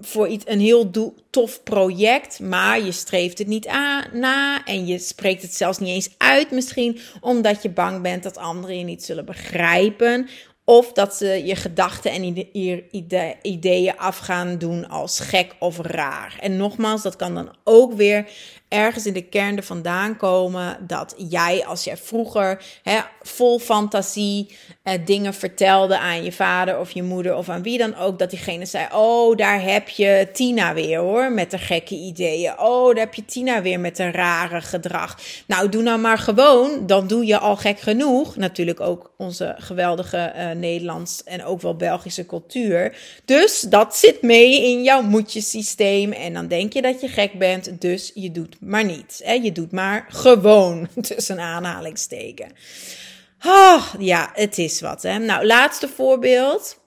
voor 0.00 0.28
iets, 0.28 0.44
een 0.46 0.60
heel 0.60 0.90
tof 1.30 1.62
project, 1.62 2.40
maar 2.40 2.84
je 2.84 2.92
streeft 2.92 3.38
het 3.38 3.46
niet 3.46 3.66
aan, 3.66 4.04
na 4.12 4.64
en 4.64 4.86
je 4.86 4.98
spreekt 4.98 5.42
het 5.42 5.54
zelfs 5.54 5.78
niet 5.78 5.88
eens 5.88 6.10
uit 6.18 6.50
misschien, 6.50 6.98
omdat 7.20 7.62
je 7.62 7.70
bang 7.70 8.02
bent 8.02 8.22
dat 8.22 8.36
anderen 8.36 8.78
je 8.78 8.84
niet 8.84 9.04
zullen 9.04 9.24
begrijpen 9.24 10.28
of 10.68 10.92
dat 10.92 11.14
ze 11.14 11.44
je 11.44 11.56
gedachten 11.56 12.10
en 12.10 12.22
ideeën 13.42 13.98
af 13.98 14.18
gaan 14.18 14.58
doen 14.58 14.88
als 14.88 15.20
gek 15.20 15.54
of 15.58 15.78
raar. 15.78 16.36
En 16.40 16.56
nogmaals, 16.56 17.02
dat 17.02 17.16
kan 17.16 17.34
dan 17.34 17.54
ook 17.64 17.92
weer 17.92 18.30
ergens 18.68 19.06
in 19.06 19.12
de 19.12 19.28
kern 19.28 19.56
er 19.56 19.62
vandaan 19.62 20.16
komen 20.16 20.86
dat 20.86 21.14
jij, 21.16 21.66
als 21.66 21.84
jij 21.84 21.96
vroeger 21.96 22.64
hè, 22.82 23.00
vol 23.22 23.58
fantasie 23.58 24.56
eh, 24.86 24.98
dingen 25.04 25.34
vertelde 25.34 25.98
aan 25.98 26.24
je 26.24 26.32
vader 26.32 26.78
of 26.78 26.90
je 26.90 27.02
moeder 27.02 27.36
of 27.36 27.48
aan 27.48 27.62
wie 27.62 27.78
dan 27.78 27.96
ook, 27.96 28.18
dat 28.18 28.30
diegene 28.30 28.66
zei: 28.66 28.86
Oh, 28.92 29.36
daar 29.36 29.62
heb 29.62 29.88
je 29.88 30.28
Tina 30.32 30.74
weer 30.74 30.98
hoor, 30.98 31.32
met 31.32 31.50
de 31.50 31.58
gekke 31.58 31.94
ideeën. 31.94 32.58
Oh, 32.58 32.86
daar 32.86 33.04
heb 33.04 33.14
je 33.14 33.24
Tina 33.24 33.62
weer 33.62 33.80
met 33.80 33.98
een 33.98 34.12
rare 34.12 34.60
gedrag. 34.60 35.18
Nou, 35.46 35.68
doe 35.68 35.82
nou 35.82 35.98
maar 35.98 36.18
gewoon, 36.18 36.86
dan 36.86 37.06
doe 37.06 37.26
je 37.26 37.38
al 37.38 37.56
gek 37.56 37.80
genoeg. 37.80 38.36
Natuurlijk 38.36 38.80
ook 38.80 39.10
onze 39.16 39.54
geweldige 39.58 40.32
uh, 40.36 40.50
Nederlands 40.50 41.24
en 41.24 41.44
ook 41.44 41.60
wel 41.60 41.76
Belgische 41.76 42.26
cultuur. 42.26 42.96
Dus 43.24 43.60
dat 43.60 43.96
zit 43.96 44.22
mee 44.22 44.62
in 44.62 44.82
jouw 44.82 45.02
moedjesysteem. 45.02 46.12
En 46.12 46.32
dan 46.32 46.48
denk 46.48 46.72
je 46.72 46.82
dat 46.82 47.00
je 47.00 47.08
gek 47.08 47.38
bent, 47.38 47.80
dus 47.80 48.10
je 48.14 48.32
doet 48.32 48.56
maar 48.60 48.84
niet. 48.84 49.20
Hè? 49.24 49.32
Je 49.32 49.52
doet 49.52 49.72
maar 49.72 50.06
gewoon 50.08 50.88
tussen 51.08 51.40
aanhalingsteken. 51.40 52.48
Oh, 53.44 53.84
ja, 53.98 54.30
het 54.34 54.58
is 54.58 54.80
wat. 54.80 55.02
Hè? 55.02 55.18
Nou, 55.18 55.46
laatste 55.46 55.88
voorbeeld. 55.88 56.84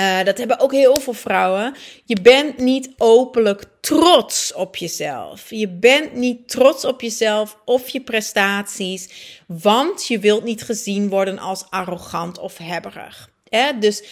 Uh, 0.00 0.22
dat 0.22 0.38
hebben 0.38 0.60
ook 0.60 0.72
heel 0.72 1.00
veel 1.00 1.12
vrouwen. 1.12 1.74
Je 2.04 2.20
bent 2.20 2.58
niet 2.58 2.90
openlijk 2.96 3.64
trots 3.80 4.52
op 4.52 4.76
jezelf. 4.76 5.50
Je 5.50 5.68
bent 5.68 6.14
niet 6.14 6.48
trots 6.48 6.84
op 6.84 7.00
jezelf 7.00 7.58
of 7.64 7.88
je 7.88 8.00
prestaties, 8.00 9.08
want 9.46 10.06
je 10.06 10.18
wilt 10.18 10.44
niet 10.44 10.62
gezien 10.62 11.08
worden 11.08 11.38
als 11.38 11.64
arrogant 11.70 12.38
of 12.38 12.58
hebberig. 12.58 13.30
Hè? 13.48 13.78
Dus 13.78 14.04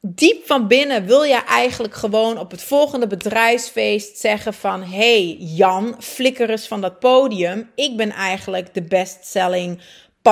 diep 0.00 0.46
van 0.46 0.68
binnen 0.68 1.06
wil 1.06 1.22
je 1.22 1.44
eigenlijk 1.44 1.94
gewoon 1.94 2.38
op 2.38 2.50
het 2.50 2.62
volgende 2.62 3.06
bedrijfsfeest 3.06 4.18
zeggen 4.18 4.54
van... 4.54 4.82
hey 4.82 5.36
Jan, 5.38 5.96
flikker 5.98 6.50
eens 6.50 6.68
van 6.68 6.80
dat 6.80 6.98
podium. 6.98 7.70
Ik 7.74 7.96
ben 7.96 8.10
eigenlijk 8.10 8.74
de 8.74 8.82
best-selling 8.82 9.80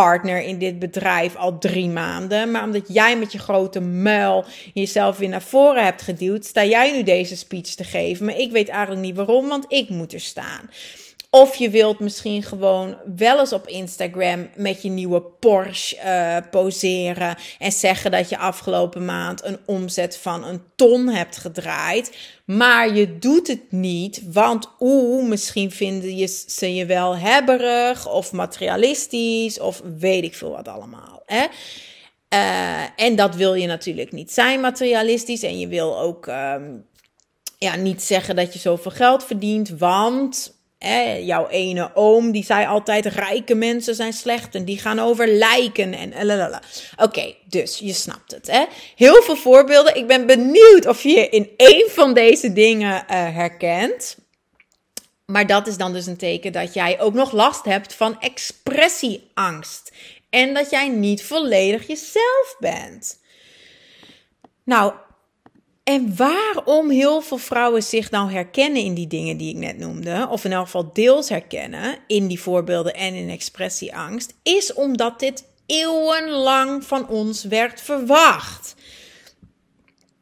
partner 0.00 0.42
in 0.42 0.58
dit 0.58 0.78
bedrijf 0.78 1.37
al 1.37 1.58
drie 1.58 1.88
maanden. 1.88 2.50
Maar 2.50 2.64
omdat 2.64 2.84
jij 2.88 3.18
met 3.18 3.32
je 3.32 3.38
grote 3.38 3.80
muil 3.80 4.44
jezelf 4.75 5.18
weer 5.18 5.28
naar 5.28 5.42
voren 5.42 5.84
hebt 5.84 6.02
geduwd... 6.02 6.44
sta 6.44 6.64
jij 6.64 6.92
nu 6.92 7.02
deze 7.02 7.37
speech 7.37 7.75
te 7.75 7.84
geven. 7.84 8.26
Maar 8.26 8.38
ik 8.38 8.50
weet 8.50 8.68
eigenlijk 8.68 9.00
niet 9.00 9.16
waarom, 9.16 9.49
want 9.49 9.64
ik 9.68 9.88
moet 9.88 10.12
er 10.12 10.20
staan. 10.20 10.70
Of 11.34 11.54
je 11.54 11.70
wilt 11.70 11.98
misschien 11.98 12.42
gewoon 12.42 12.96
wel 13.16 13.38
eens 13.40 13.52
op 13.52 13.66
Instagram 13.66 14.48
met 14.56 14.82
je 14.82 14.88
nieuwe 14.88 15.22
Porsche 15.22 15.96
uh, 15.96 16.50
poseren 16.50 17.36
en 17.58 17.72
zeggen 17.72 18.10
dat 18.10 18.28
je 18.28 18.38
afgelopen 18.38 19.04
maand 19.04 19.44
een 19.44 19.58
omzet 19.66 20.16
van 20.16 20.44
een 20.44 20.62
ton 20.76 21.08
hebt 21.08 21.36
gedraaid. 21.36 22.16
Maar 22.44 22.94
je 22.94 23.18
doet 23.18 23.48
het 23.48 23.72
niet, 23.72 24.22
want 24.32 24.68
oeh, 24.80 25.28
misschien 25.28 25.70
vinden 25.70 26.16
je, 26.16 26.26
ze 26.46 26.74
je 26.74 26.86
wel 26.86 27.16
hebberig 27.16 28.08
of 28.08 28.32
materialistisch 28.32 29.60
of 29.60 29.82
weet 29.98 30.24
ik 30.24 30.34
veel 30.34 30.50
wat 30.50 30.68
allemaal. 30.68 31.22
Hè? 31.26 31.46
Uh, 32.34 32.82
en 32.96 33.16
dat 33.16 33.34
wil 33.34 33.54
je 33.54 33.66
natuurlijk 33.66 34.12
niet 34.12 34.32
zijn, 34.32 34.60
materialistisch. 34.60 35.42
En 35.42 35.58
je 35.58 35.68
wil 35.68 35.98
ook 35.98 36.26
um, 36.26 36.86
ja, 37.58 37.76
niet 37.76 38.02
zeggen 38.02 38.36
dat 38.36 38.52
je 38.52 38.58
zoveel 38.58 38.90
geld 38.90 39.24
verdient, 39.24 39.68
want 39.68 40.51
eh, 40.82 41.26
jouw 41.26 41.48
ene 41.48 41.90
oom, 41.94 42.30
die 42.30 42.44
zei 42.44 42.66
altijd: 42.66 43.06
rijke 43.06 43.54
mensen 43.54 43.94
zijn 43.94 44.12
slecht 44.12 44.54
en 44.54 44.64
die 44.64 44.78
gaan 44.78 44.98
over 44.98 45.28
lijken 45.28 45.94
en. 45.94 46.12
Oké, 46.96 47.34
dus 47.44 47.78
je 47.78 47.92
snapt 47.92 48.30
het. 48.30 48.66
Heel 48.96 49.22
veel 49.22 49.36
voorbeelden. 49.36 49.96
Ik 49.96 50.06
ben 50.06 50.26
benieuwd 50.26 50.86
of 50.86 51.02
je 51.02 51.08
je 51.08 51.28
in 51.28 51.50
één 51.56 51.90
van 51.90 52.14
deze 52.14 52.52
dingen 52.52 52.92
uh, 52.92 53.04
herkent. 53.08 54.16
Maar 55.26 55.46
dat 55.46 55.66
is 55.66 55.76
dan 55.76 55.92
dus 55.92 56.06
een 56.06 56.16
teken 56.16 56.52
dat 56.52 56.74
jij 56.74 57.00
ook 57.00 57.14
nog 57.14 57.32
last 57.32 57.64
hebt 57.64 57.94
van 57.94 58.20
expressieangst. 58.20 59.92
En 60.30 60.54
dat 60.54 60.70
jij 60.70 60.88
niet 60.88 61.22
volledig 61.22 61.86
jezelf 61.86 62.56
bent. 62.58 63.20
Nou, 64.64 64.92
en 65.84 66.16
waarom 66.16 66.90
heel 66.90 67.20
veel 67.20 67.38
vrouwen 67.38 67.82
zich 67.82 68.10
nou 68.10 68.32
herkennen 68.32 68.82
in 68.82 68.94
die 68.94 69.06
dingen 69.06 69.36
die 69.36 69.54
ik 69.54 69.56
net 69.56 69.78
noemde, 69.78 70.26
of 70.30 70.44
in 70.44 70.52
elk 70.52 70.64
geval 70.64 70.92
deels 70.92 71.28
herkennen 71.28 71.98
in 72.06 72.26
die 72.26 72.40
voorbeelden 72.40 72.94
en 72.94 73.14
in 73.14 73.30
expressieangst, 73.30 74.34
is 74.42 74.72
omdat 74.72 75.20
dit 75.20 75.44
eeuwenlang 75.66 76.84
van 76.84 77.08
ons 77.08 77.44
werd 77.44 77.80
verwacht. 77.80 78.74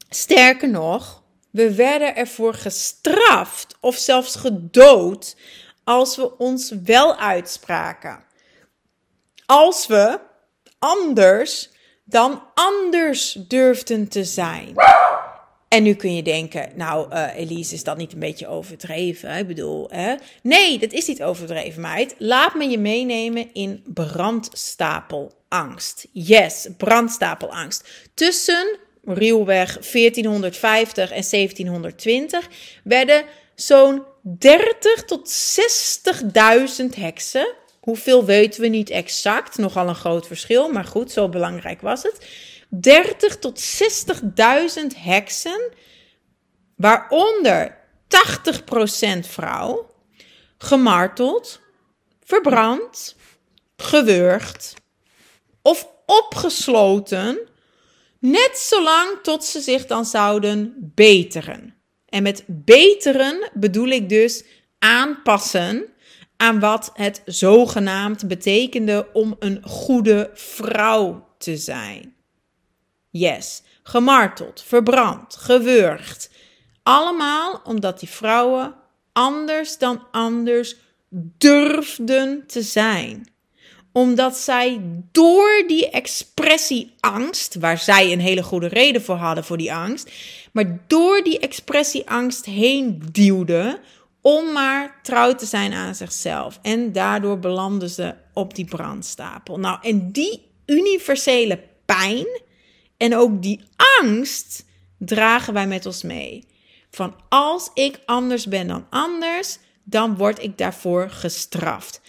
Sterker 0.09 0.69
nog, 0.69 1.23
we 1.51 1.75
werden 1.75 2.17
ervoor 2.17 2.55
gestraft 2.55 3.77
of 3.81 3.97
zelfs 3.97 4.37
gedood 4.37 5.37
als 5.85 6.17
we 6.17 6.39
ons 6.39 6.75
wel 6.85 7.17
uitspraken. 7.17 8.25
Als 9.47 9.87
we 9.87 10.21
anders 10.79 11.71
dan 12.05 12.43
anders 12.55 13.33
durfden 13.33 14.09
te 14.09 14.25
zijn. 14.25 14.75
En 15.71 15.83
nu 15.83 15.95
kun 15.95 16.15
je 16.15 16.23
denken, 16.23 16.69
nou 16.75 17.15
uh, 17.15 17.27
Elise, 17.37 17.75
is 17.75 17.85
dat 17.85 17.97
niet 17.97 18.13
een 18.13 18.19
beetje 18.19 18.47
overdreven? 18.47 19.37
Ik 19.37 19.47
bedoel, 19.47 19.91
hè? 19.91 20.15
nee, 20.43 20.79
dat 20.79 20.93
is 20.93 21.07
niet 21.07 21.23
overdreven, 21.23 21.81
meid. 21.81 22.15
Laat 22.19 22.55
me 22.55 22.69
je 22.69 22.79
meenemen 22.79 23.49
in 23.53 23.85
brandstapelangst. 23.95 26.07
Yes, 26.13 26.69
brandstapelangst. 26.77 27.89
Tussen 28.15 28.79
ruwweg 29.05 29.73
1450 29.73 31.11
en 31.11 31.25
1720 31.31 32.49
werden 32.85 33.25
zo'n 33.55 34.03
30 34.23 35.05
tot 35.05 35.33
60.000 36.81 36.87
heksen. 36.95 37.55
Hoeveel 37.81 38.25
weten 38.25 38.61
we 38.61 38.69
niet 38.69 38.91
exact? 38.91 39.59
Nogal 39.59 39.89
een 39.89 39.95
groot 39.95 40.27
verschil, 40.27 40.69
maar 40.69 40.85
goed, 40.85 41.13
zo 41.13 41.29
belangrijk 41.29 41.81
was 41.81 42.03
het 42.03 42.27
30 42.71 43.39
tot 43.39 43.83
60.000 44.81 44.97
heksen, 44.97 45.73
waaronder 46.77 47.79
80% 49.17 49.19
vrouw, 49.21 49.95
gemarteld, 50.59 51.61
verbrand, 52.25 53.17
gewurgd 53.77 54.75
of 55.63 55.89
opgesloten 56.07 57.49
Net 58.21 58.59
zolang 58.59 59.19
tot 59.23 59.45
ze 59.45 59.61
zich 59.61 59.87
dan 59.87 60.05
zouden 60.05 60.75
beteren. 60.95 61.75
En 62.07 62.23
met 62.23 62.45
beteren 62.47 63.51
bedoel 63.55 63.89
ik 63.89 64.09
dus 64.09 64.45
aanpassen 64.79 65.85
aan 66.37 66.61
wat 66.61 66.91
het 66.95 67.23
zogenaamd 67.25 68.29
betekende 68.29 69.09
om 69.13 69.37
een 69.39 69.63
goede 69.63 70.31
vrouw 70.35 71.29
te 71.39 71.57
zijn. 71.57 72.15
Yes, 73.11 73.63
gemarteld, 73.83 74.63
verbrand, 74.67 75.37
gewurgd. 75.37 76.31
Allemaal 76.83 77.61
omdat 77.65 78.01
die 78.01 78.09
vrouwen 78.09 78.75
anders 79.13 79.79
dan 79.79 80.03
anders 80.11 80.77
durfden 81.39 82.45
te 82.47 82.63
zijn 82.63 83.31
omdat 83.93 84.37
zij 84.37 84.81
door 85.13 85.65
die 85.67 85.91
expressie 85.91 86.95
angst, 87.01 87.55
waar 87.55 87.79
zij 87.79 88.13
een 88.13 88.21
hele 88.21 88.43
goede 88.43 88.69
reden 88.69 89.03
voor 89.03 89.15
hadden 89.15 89.45
voor 89.45 89.57
die 89.57 89.73
angst, 89.73 90.11
maar 90.53 90.79
door 90.87 91.23
die 91.23 91.39
expressie 91.39 92.11
angst 92.11 92.45
heen 92.45 93.03
duwden 93.13 93.79
om 94.21 94.53
maar 94.53 94.99
trouw 95.03 95.35
te 95.35 95.47
zijn 95.47 95.73
aan 95.73 95.95
zichzelf. 95.95 96.59
En 96.63 96.93
daardoor 96.93 97.39
belanden 97.39 97.91
ze 97.91 98.15
op 98.35 98.55
die 98.55 98.65
brandstapel. 98.65 99.59
Nou, 99.59 99.79
en 99.83 100.13
die 100.13 100.47
universele 100.67 101.61
pijn 101.85 102.27
en 103.01 103.17
ook 103.17 103.43
die 103.43 103.61
angst 104.01 104.65
dragen 104.99 105.53
wij 105.55 105.67
met 105.67 105.87
ons 105.87 106.03
mee. 106.03 106.45
Van 106.91 107.15
als 107.29 107.71
ik 107.75 108.01
anders 108.07 108.47
ben 108.47 108.67
dan 108.67 108.87
anders, 108.91 109.59
dan 109.85 110.17
word 110.17 110.43
ik 110.43 110.59
daarvoor 110.59 111.11
gestraft. 111.11 112.01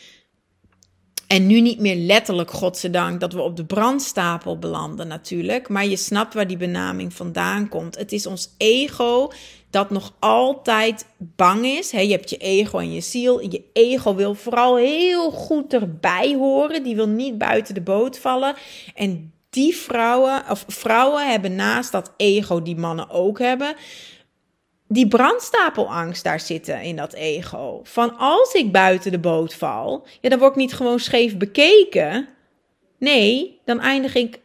En 1.28 1.48
nu 1.48 1.62
niet 1.62 1.80
meer 1.80 1.96
letterlijk, 1.96 2.52
godzijdank, 2.52 3.20
dat 3.20 3.34
we 3.34 3.42
op 3.42 3.56
de 3.56 3.66
brandstapel 3.66 4.60
belanden 4.60 5.08
natuurlijk. 5.08 5.70
Maar 5.70 5.86
je 5.86 5.96
snapt 5.96 6.34
waar 6.34 6.48
die 6.48 6.58
benaming 6.58 7.14
vandaan 7.14 7.70
komt. 7.70 7.98
Het 7.98 8.12
is 8.12 8.26
ons 8.26 8.54
ego 8.58 9.32
dat 9.70 9.90
nog 9.90 10.14
altijd 10.20 11.06
bang 11.18 11.66
is. 11.66 11.92
je 11.92 11.98
hebt 11.98 12.30
je 12.30 12.38
ego 12.38 12.78
en 12.78 12.94
je 12.94 13.02
ziel. 13.02 13.42
Je 13.52 13.64
ego 13.74 14.16
wil 14.16 14.36
vooral 14.36 14.78
heel 14.78 15.32
goed 15.32 15.74
erbij 15.74 16.36
horen. 16.36 16.84
Die 16.84 16.96
wil 16.96 17.08
niet 17.08 17.38
buiten 17.38 17.74
de 17.74 17.82
boot 17.82 18.20
vallen. 18.20 18.56
En 18.96 19.34
die 19.52 19.76
vrouwen, 19.76 20.44
of 20.50 20.66
vrouwen 20.68 21.30
hebben 21.30 21.56
naast 21.56 21.92
dat 21.92 22.14
ego 22.18 22.62
die 22.62 22.78
mannen 22.78 23.10
ook 23.10 23.40
hebben, 23.40 23.76
die 24.88 25.08
brandstapelangst 25.08 26.24
daar 26.24 26.40
zitten 26.40 26.82
in 26.82 26.96
dat 26.96 27.14
ego. 27.14 27.82
Van 27.84 28.18
als 28.18 28.54
ik 28.54 28.72
buiten 28.72 29.12
de 29.12 29.20
boot 29.20 29.54
val, 29.54 30.08
ja, 30.22 30.30
dan 30.30 30.40
word 30.40 30.52
ik 30.52 30.58
niet 30.58 30.74
gewoon 30.74 31.00
scheef 31.00 31.38
bekeken. 31.38 32.28
Nee, 32.98 33.60
dan 33.66 33.80
eindig 33.80 34.16
ik 34.16 34.40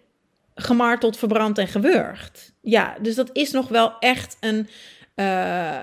gemarteld, 0.55 1.19
verbrand 1.19 1.59
en 1.59 1.69
gewurgd. 1.69 2.53
Ja, 2.61 2.97
dus 3.01 3.15
dat 3.15 3.31
is 3.33 3.51
nog 3.51 3.69
wel 3.69 3.99
echt 3.99 4.37
een, 4.41 4.69
uh, 5.15 5.81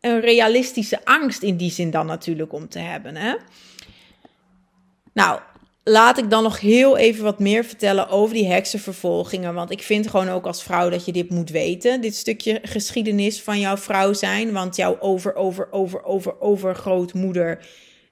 een 0.00 0.20
realistische 0.20 1.04
angst 1.04 1.42
in 1.42 1.56
die 1.56 1.70
zin 1.70 1.90
dan 1.90 2.06
natuurlijk 2.06 2.52
om 2.52 2.68
te 2.68 2.78
hebben. 2.78 3.16
Hè? 3.16 3.34
Nou, 5.12 5.40
laat 5.84 6.18
ik 6.18 6.30
dan 6.30 6.42
nog 6.42 6.60
heel 6.60 6.96
even 6.96 7.24
wat 7.24 7.38
meer 7.38 7.64
vertellen 7.64 8.08
over 8.08 8.34
die 8.34 8.46
heksenvervolgingen. 8.46 9.54
Want 9.54 9.70
ik 9.70 9.82
vind 9.82 10.08
gewoon 10.08 10.28
ook 10.28 10.46
als 10.46 10.62
vrouw 10.62 10.90
dat 10.90 11.04
je 11.04 11.12
dit 11.12 11.30
moet 11.30 11.50
weten. 11.50 12.00
Dit 12.00 12.14
stukje 12.14 12.60
geschiedenis 12.62 13.42
van 13.42 13.60
jouw 13.60 13.76
vrouw 13.76 14.12
zijn. 14.12 14.52
Want 14.52 14.76
jouw 14.76 14.96
over, 15.00 15.34
over, 15.34 15.72
over, 15.72 16.04
over, 16.04 16.40
over 16.40 16.74
grootmoeder. 16.74 17.66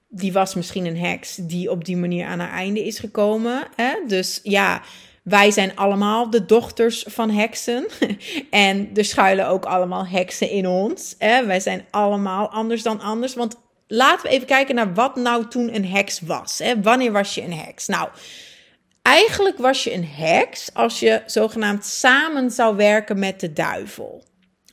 Die 0.09 0.33
was 0.33 0.55
misschien 0.55 0.87
een 0.87 0.99
heks 0.99 1.37
die 1.37 1.71
op 1.71 1.85
die 1.85 1.97
manier 1.97 2.27
aan 2.27 2.39
haar 2.39 2.53
einde 2.53 2.85
is 2.85 2.99
gekomen. 2.99 3.63
Hè? 3.77 3.93
Dus 4.07 4.41
ja, 4.43 4.83
wij 5.23 5.51
zijn 5.51 5.77
allemaal 5.77 6.31
de 6.31 6.45
dochters 6.45 7.05
van 7.09 7.31
heksen. 7.31 7.87
en 8.51 8.91
er 8.95 9.05
schuilen 9.05 9.49
ook 9.49 9.65
allemaal 9.65 10.07
heksen 10.07 10.51
in 10.51 10.67
ons. 10.67 11.15
Hè? 11.19 11.47
Wij 11.47 11.61
zijn 11.61 11.85
allemaal 11.91 12.49
anders 12.49 12.83
dan 12.83 13.01
anders. 13.01 13.35
Want 13.35 13.57
laten 13.93 14.23
we 14.23 14.29
even 14.29 14.47
kijken 14.47 14.75
naar 14.75 14.95
wat 14.95 15.17
nou 15.17 15.49
toen 15.49 15.75
een 15.75 15.87
heks 15.87 16.21
was. 16.21 16.59
Hè? 16.59 16.81
Wanneer 16.81 17.13
was 17.13 17.35
je 17.35 17.43
een 17.43 17.53
heks? 17.53 17.87
Nou, 17.87 18.09
eigenlijk 19.03 19.59
was 19.59 19.85
je 19.85 19.93
een 19.93 20.07
heks 20.07 20.75
als 20.75 21.01
je 21.01 21.23
zogenaamd 21.27 21.85
samen 21.85 22.51
zou 22.51 22.77
werken 22.77 23.19
met 23.19 23.41
de 23.41 23.53
duivel. 23.53 24.25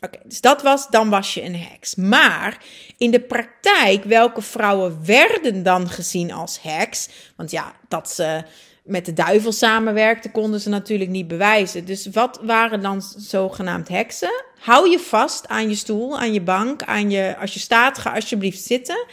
Oké, 0.02 0.20
dus 0.24 0.42
dat 0.42 0.62
was, 0.62 0.88
dan 0.90 1.10
was 1.10 1.34
je 1.34 1.44
een 1.44 1.56
heks. 1.56 1.96
Maar 1.96 2.58
in 2.98 3.12
de 3.12 3.20
praktijk, 3.20 4.04
welke 4.04 4.42
vrouwen 4.42 5.06
werden 5.06 5.64
dan 5.64 5.90
gezien 5.90 6.32
als 6.32 6.62
heks? 6.62 7.10
Want 7.36 7.52
ja, 7.52 7.74
dat 7.88 8.10
ze 8.10 8.44
met 8.90 9.06
de 9.06 9.14
duivel 9.14 9.52
samenwerkte, 9.52 10.32
konden 10.32 10.60
ze 10.60 10.70
natuurlijk 10.70 11.10
niet 11.10 11.28
bewijzen. 11.28 11.86
Dus 11.86 12.08
wat 12.12 12.40
waren 12.42 12.82
dan 12.82 13.02
zogenaamd 13.18 13.88
heksen? 13.88 14.44
Hou 14.60 14.90
je 14.90 15.00
vast 15.00 15.48
aan 15.48 15.70
je 15.70 15.76
stoel, 15.76 16.20
aan 16.20 16.34
je 16.34 16.42
bank, 16.42 16.84
aan 16.84 17.10
je, 17.10 17.36
als 17.40 17.54
je 17.54 17.60
staat, 17.60 17.98
ga 17.98 18.14
alsjeblieft 18.14 18.64
zitten. 18.64 19.06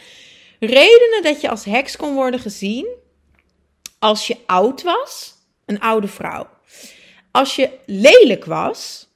Redenen 0.59 1.23
dat 1.23 1.41
je 1.41 1.49
als 1.49 1.65
heks 1.65 1.95
kon 1.95 2.13
worden 2.13 2.39
gezien 2.39 3.05
als 3.99 4.27
je 4.27 4.37
oud 4.45 4.83
was, 4.83 5.33
een 5.65 5.79
oude 5.79 6.07
vrouw. 6.07 6.47
Als 7.31 7.55
je 7.55 7.69
lelijk 7.85 8.45
was, 8.45 9.07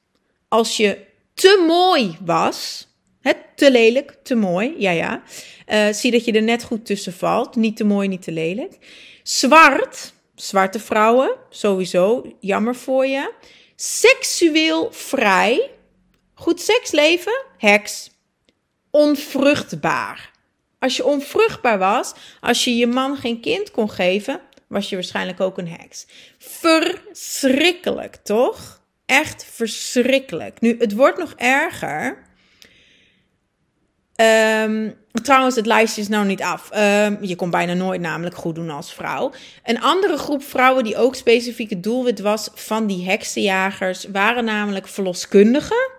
als 0.48 0.78
je 0.78 0.98
te 1.34 1.64
mooi 1.68 2.18
was, 2.26 2.88
het 3.22 3.38
te 3.56 3.72
lelijk, 3.72 4.18
te 4.24 4.36
mooi, 4.36 4.76
ja 4.78 4.92
ja. 4.92 5.24
Uh, 5.68 5.94
zie 5.94 6.12
dat 6.12 6.26
je 6.26 6.32
er 6.32 6.42
net 6.42 6.64
goed 6.64 6.86
tussen 6.86 7.14
valt, 7.14 7.56
niet 7.56 7.78
te 7.78 7.84
mooi, 7.84 8.08
niet 8.08 8.22
te 8.22 8.32
lelijk. 8.32 8.78
Zwart, 9.24 10.14
zwarte 10.42 10.80
vrouwen, 10.80 11.36
sowieso, 11.50 12.36
jammer 12.40 12.76
voor 12.76 13.06
je. 13.06 13.32
Seksueel 13.76 14.92
vrij, 14.92 15.70
goed 16.34 16.62
seksleven, 16.62 17.44
heks. 17.58 18.10
Onvruchtbaar. 18.90 20.32
Als 20.80 20.96
je 20.96 21.06
onvruchtbaar 21.06 21.78
was, 21.78 22.14
als 22.40 22.64
je 22.64 22.76
je 22.76 22.88
man 22.88 23.18
geen 23.18 23.40
kind 23.40 23.72
kon 23.72 23.90
geven, 23.90 24.42
was 24.68 24.90
je 24.90 24.96
waarschijnlijk 24.96 25.40
ook 25.40 25.58
een 25.58 25.68
heks. 25.68 26.08
Verschrikkelijk, 26.38 28.16
toch? 28.16 28.82
Echt 29.06 29.46
verschrikkelijk. 29.52 30.62
Nu, 30.62 30.76
het 30.80 30.94
wordt 30.94 31.18
nog 31.18 31.34
erger. 31.38 32.24
Um, 34.22 34.96
trouwens, 35.24 35.56
het 35.56 35.66
lijstje 35.66 36.02
is 36.02 36.08
nou 36.08 36.26
niet 36.26 36.42
af. 36.42 36.70
Um, 36.76 37.18
je 37.22 37.36
kon 37.36 37.50
bijna 37.50 37.74
nooit 37.74 38.02
namelijk 38.02 38.36
goed 38.36 38.56
doen 38.56 38.70
als 38.70 38.94
vrouw. 38.94 39.32
Een 39.64 39.82
andere 39.82 40.18
groep 40.18 40.44
vrouwen 40.44 40.84
die 40.84 40.98
ook 40.98 41.16
specifiek 41.16 41.70
het 41.70 41.84
doelwit 41.84 42.20
was 42.20 42.50
van 42.54 42.88
die 42.88 43.06
heksenjagers, 43.06 44.06
waren 44.12 44.46
namelijk 44.46 44.88
verloskundigen 44.88 45.90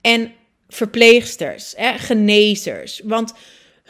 en 0.00 0.32
verpleegsters, 0.68 1.74
hè, 1.76 1.98
genezers. 1.98 3.00
Want 3.04 3.32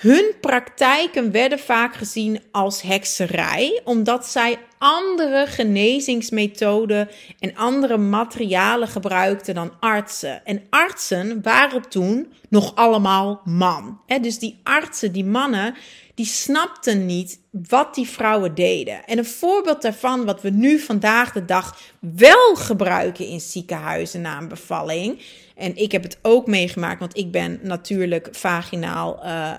hun 0.04 0.32
praktijken 0.40 1.30
werden 1.30 1.58
vaak 1.58 1.94
gezien 1.94 2.40
als 2.50 2.82
hekserij, 2.82 3.80
omdat 3.84 4.26
zij 4.26 4.58
andere 4.78 5.46
genezingsmethoden 5.46 7.08
en 7.38 7.56
andere 7.56 7.96
materialen 7.96 8.88
gebruikten 8.88 9.54
dan 9.54 9.72
artsen. 9.80 10.44
En 10.44 10.62
artsen 10.70 11.42
waren 11.42 11.88
toen 11.88 12.32
nog 12.48 12.74
allemaal 12.74 13.40
man. 13.44 14.00
Dus 14.20 14.38
die 14.38 14.60
artsen, 14.62 15.12
die 15.12 15.24
mannen, 15.24 15.74
die 16.14 16.26
snapten 16.26 17.06
niet 17.06 17.40
wat 17.50 17.94
die 17.94 18.08
vrouwen 18.08 18.54
deden. 18.54 19.04
En 19.04 19.18
een 19.18 19.24
voorbeeld 19.24 19.82
daarvan, 19.82 20.24
wat 20.24 20.40
we 20.40 20.50
nu 20.50 20.78
vandaag 20.78 21.32
de 21.32 21.44
dag 21.44 21.80
wel 21.98 22.54
gebruiken 22.54 23.26
in 23.26 23.40
ziekenhuizen 23.40 24.20
na 24.20 24.38
een 24.38 24.48
bevalling. 24.48 25.22
En 25.56 25.76
ik 25.76 25.92
heb 25.92 26.02
het 26.02 26.18
ook 26.22 26.46
meegemaakt, 26.46 27.00
want 27.00 27.16
ik 27.16 27.30
ben 27.30 27.58
natuurlijk 27.62 28.28
vaginaal. 28.32 29.20
Uh, 29.24 29.52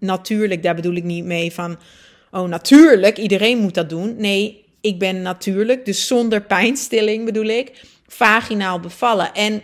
natuurlijk, 0.00 0.62
daar 0.62 0.74
bedoel 0.74 0.94
ik 0.94 1.04
niet 1.04 1.24
mee 1.24 1.52
van. 1.52 1.78
Oh, 2.30 2.48
natuurlijk, 2.48 3.18
iedereen 3.18 3.58
moet 3.58 3.74
dat 3.74 3.88
doen. 3.88 4.14
Nee, 4.18 4.64
ik 4.80 4.98
ben 4.98 5.22
natuurlijk, 5.22 5.84
dus 5.84 6.06
zonder 6.06 6.40
pijnstilling 6.42 7.24
bedoel 7.24 7.44
ik, 7.44 7.84
vaginaal 8.06 8.80
bevallen. 8.80 9.34
En 9.34 9.62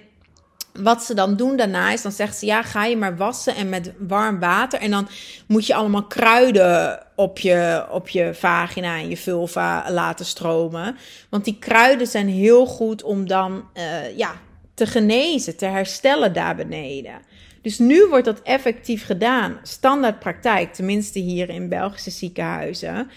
wat 0.82 1.02
ze 1.02 1.14
dan 1.14 1.36
doen 1.36 1.56
daarna 1.56 1.92
is, 1.92 2.02
dan 2.02 2.12
zegt 2.12 2.36
ze 2.36 2.46
ja, 2.46 2.62
ga 2.62 2.84
je 2.84 2.96
maar 2.96 3.16
wassen 3.16 3.54
en 3.54 3.68
met 3.68 3.92
warm 3.98 4.38
water. 4.38 4.78
En 4.78 4.90
dan 4.90 5.08
moet 5.46 5.66
je 5.66 5.74
allemaal 5.74 6.06
kruiden 6.06 7.02
op 7.14 7.38
je, 7.38 7.86
op 7.90 8.08
je 8.08 8.30
vagina 8.34 8.96
en 8.96 9.08
je 9.08 9.16
vulva 9.16 9.90
laten 9.90 10.24
stromen. 10.24 10.96
Want 11.30 11.44
die 11.44 11.58
kruiden 11.58 12.06
zijn 12.06 12.28
heel 12.28 12.66
goed 12.66 13.02
om 13.02 13.26
dan 13.26 13.64
uh, 13.74 14.16
ja, 14.16 14.34
te 14.74 14.86
genezen, 14.86 15.56
te 15.56 15.66
herstellen 15.66 16.32
daar 16.32 16.56
beneden. 16.56 17.20
Dus 17.66 17.78
nu 17.78 18.06
wordt 18.06 18.24
dat 18.24 18.42
effectief 18.42 19.06
gedaan, 19.06 19.60
standaard 19.62 20.18
praktijk, 20.18 20.74
tenminste 20.74 21.18
hier 21.18 21.48
in 21.48 21.68
Belgische 21.68 22.10
ziekenhuizen. 22.10 23.10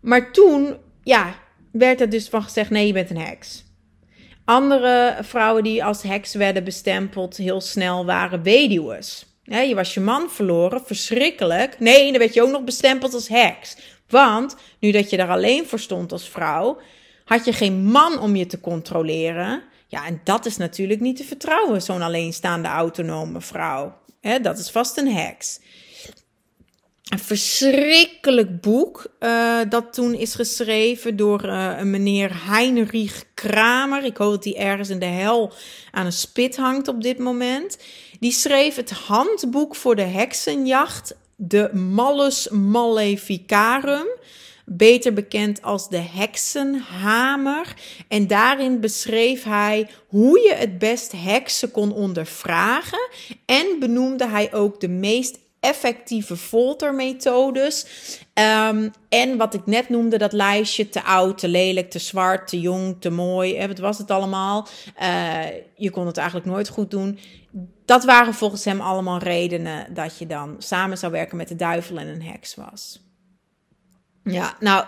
Maar 0.00 0.32
toen, 0.32 0.76
ja, 1.02 1.34
werd 1.72 2.00
er 2.00 2.10
dus 2.10 2.28
van 2.28 2.42
gezegd: 2.42 2.70
nee, 2.70 2.86
je 2.86 2.92
bent 2.92 3.10
een 3.10 3.18
heks. 3.18 3.64
Andere 4.44 5.16
vrouwen 5.20 5.62
die 5.62 5.84
als 5.84 6.02
heks 6.02 6.34
werden 6.34 6.64
bestempeld 6.64 7.36
heel 7.36 7.60
snel 7.60 8.04
waren 8.04 8.42
weduwen. 8.42 9.02
Ja, 9.42 9.60
je 9.60 9.74
was 9.74 9.94
je 9.94 10.00
man 10.00 10.30
verloren, 10.30 10.84
verschrikkelijk. 10.84 11.80
Nee, 11.80 12.10
dan 12.10 12.18
werd 12.18 12.34
je 12.34 12.42
ook 12.42 12.50
nog 12.50 12.64
bestempeld 12.64 13.14
als 13.14 13.28
heks. 13.28 13.76
Want 14.08 14.56
nu 14.78 14.90
dat 14.90 15.10
je 15.10 15.16
daar 15.16 15.30
alleen 15.30 15.66
voor 15.66 15.78
stond 15.78 16.12
als 16.12 16.28
vrouw, 16.28 16.78
Had 17.24 17.44
je 17.44 17.52
geen 17.52 17.84
man 17.84 18.18
om 18.18 18.36
je 18.36 18.46
te 18.46 18.60
controleren? 18.60 19.62
Ja, 19.94 20.06
en 20.06 20.20
dat 20.24 20.46
is 20.46 20.56
natuurlijk 20.56 21.00
niet 21.00 21.16
te 21.16 21.24
vertrouwen, 21.24 21.82
zo'n 21.82 22.02
alleenstaande 22.02 22.68
autonome 22.68 23.40
vrouw. 23.40 23.96
He, 24.20 24.40
dat 24.40 24.58
is 24.58 24.70
vast 24.70 24.96
een 24.96 25.14
heks. 25.14 25.60
Een 27.04 27.18
verschrikkelijk 27.18 28.60
boek 28.60 29.06
uh, 29.20 29.58
dat 29.68 29.92
toen 29.92 30.14
is 30.14 30.34
geschreven 30.34 31.16
door 31.16 31.44
uh, 31.44 31.74
een 31.78 31.90
meneer 31.90 32.46
Heinrich 32.46 33.24
Kramer. 33.34 34.04
Ik 34.04 34.16
hoop 34.16 34.30
dat 34.32 34.44
hij 34.44 34.56
ergens 34.56 34.88
in 34.88 34.98
de 34.98 35.04
hel 35.04 35.52
aan 35.90 36.06
een 36.06 36.12
spit 36.12 36.56
hangt 36.56 36.88
op 36.88 37.02
dit 37.02 37.18
moment. 37.18 37.78
Die 38.20 38.32
schreef 38.32 38.76
het 38.76 38.90
handboek 38.90 39.74
voor 39.74 39.96
de 39.96 40.02
heksenjacht, 40.02 41.16
de 41.36 41.74
Malus 41.74 42.48
Maleficarum 42.48 44.06
beter 44.64 45.12
bekend 45.12 45.62
als 45.62 45.88
de 45.88 46.02
heksenhamer. 46.12 47.74
En 48.08 48.26
daarin 48.26 48.80
beschreef 48.80 49.44
hij 49.44 49.88
hoe 50.06 50.40
je 50.40 50.54
het 50.54 50.78
best 50.78 51.12
heksen 51.12 51.70
kon 51.70 51.92
ondervragen. 51.92 53.08
En 53.46 53.66
benoemde 53.78 54.28
hij 54.28 54.52
ook 54.52 54.80
de 54.80 54.88
meest 54.88 55.38
effectieve 55.64 56.36
foltermethodes. 56.36 57.86
Um, 58.34 58.90
en 59.08 59.36
wat 59.36 59.54
ik 59.54 59.66
net 59.66 59.88
noemde, 59.88 60.18
dat 60.18 60.32
lijstje 60.32 60.88
te 60.88 61.02
oud, 61.02 61.38
te 61.38 61.48
lelijk, 61.48 61.90
te 61.90 61.98
zwart, 61.98 62.48
te 62.48 62.60
jong, 62.60 62.96
te 63.00 63.10
mooi. 63.10 63.56
Hè, 63.56 63.68
wat 63.68 63.78
was 63.78 63.98
het 63.98 64.10
allemaal? 64.10 64.68
Uh, 65.02 65.44
je 65.76 65.90
kon 65.90 66.06
het 66.06 66.16
eigenlijk 66.16 66.48
nooit 66.48 66.68
goed 66.68 66.90
doen. 66.90 67.18
Dat 67.84 68.04
waren 68.04 68.34
volgens 68.34 68.64
hem 68.64 68.80
allemaal 68.80 69.18
redenen 69.18 69.94
dat 69.94 70.18
je 70.18 70.26
dan 70.26 70.54
samen 70.58 70.98
zou 70.98 71.12
werken 71.12 71.36
met 71.36 71.48
de 71.48 71.56
duivel 71.56 71.98
en 71.98 72.08
een 72.08 72.22
heks 72.22 72.54
was. 72.54 73.03
Ja, 74.24 74.56
nou, 74.60 74.84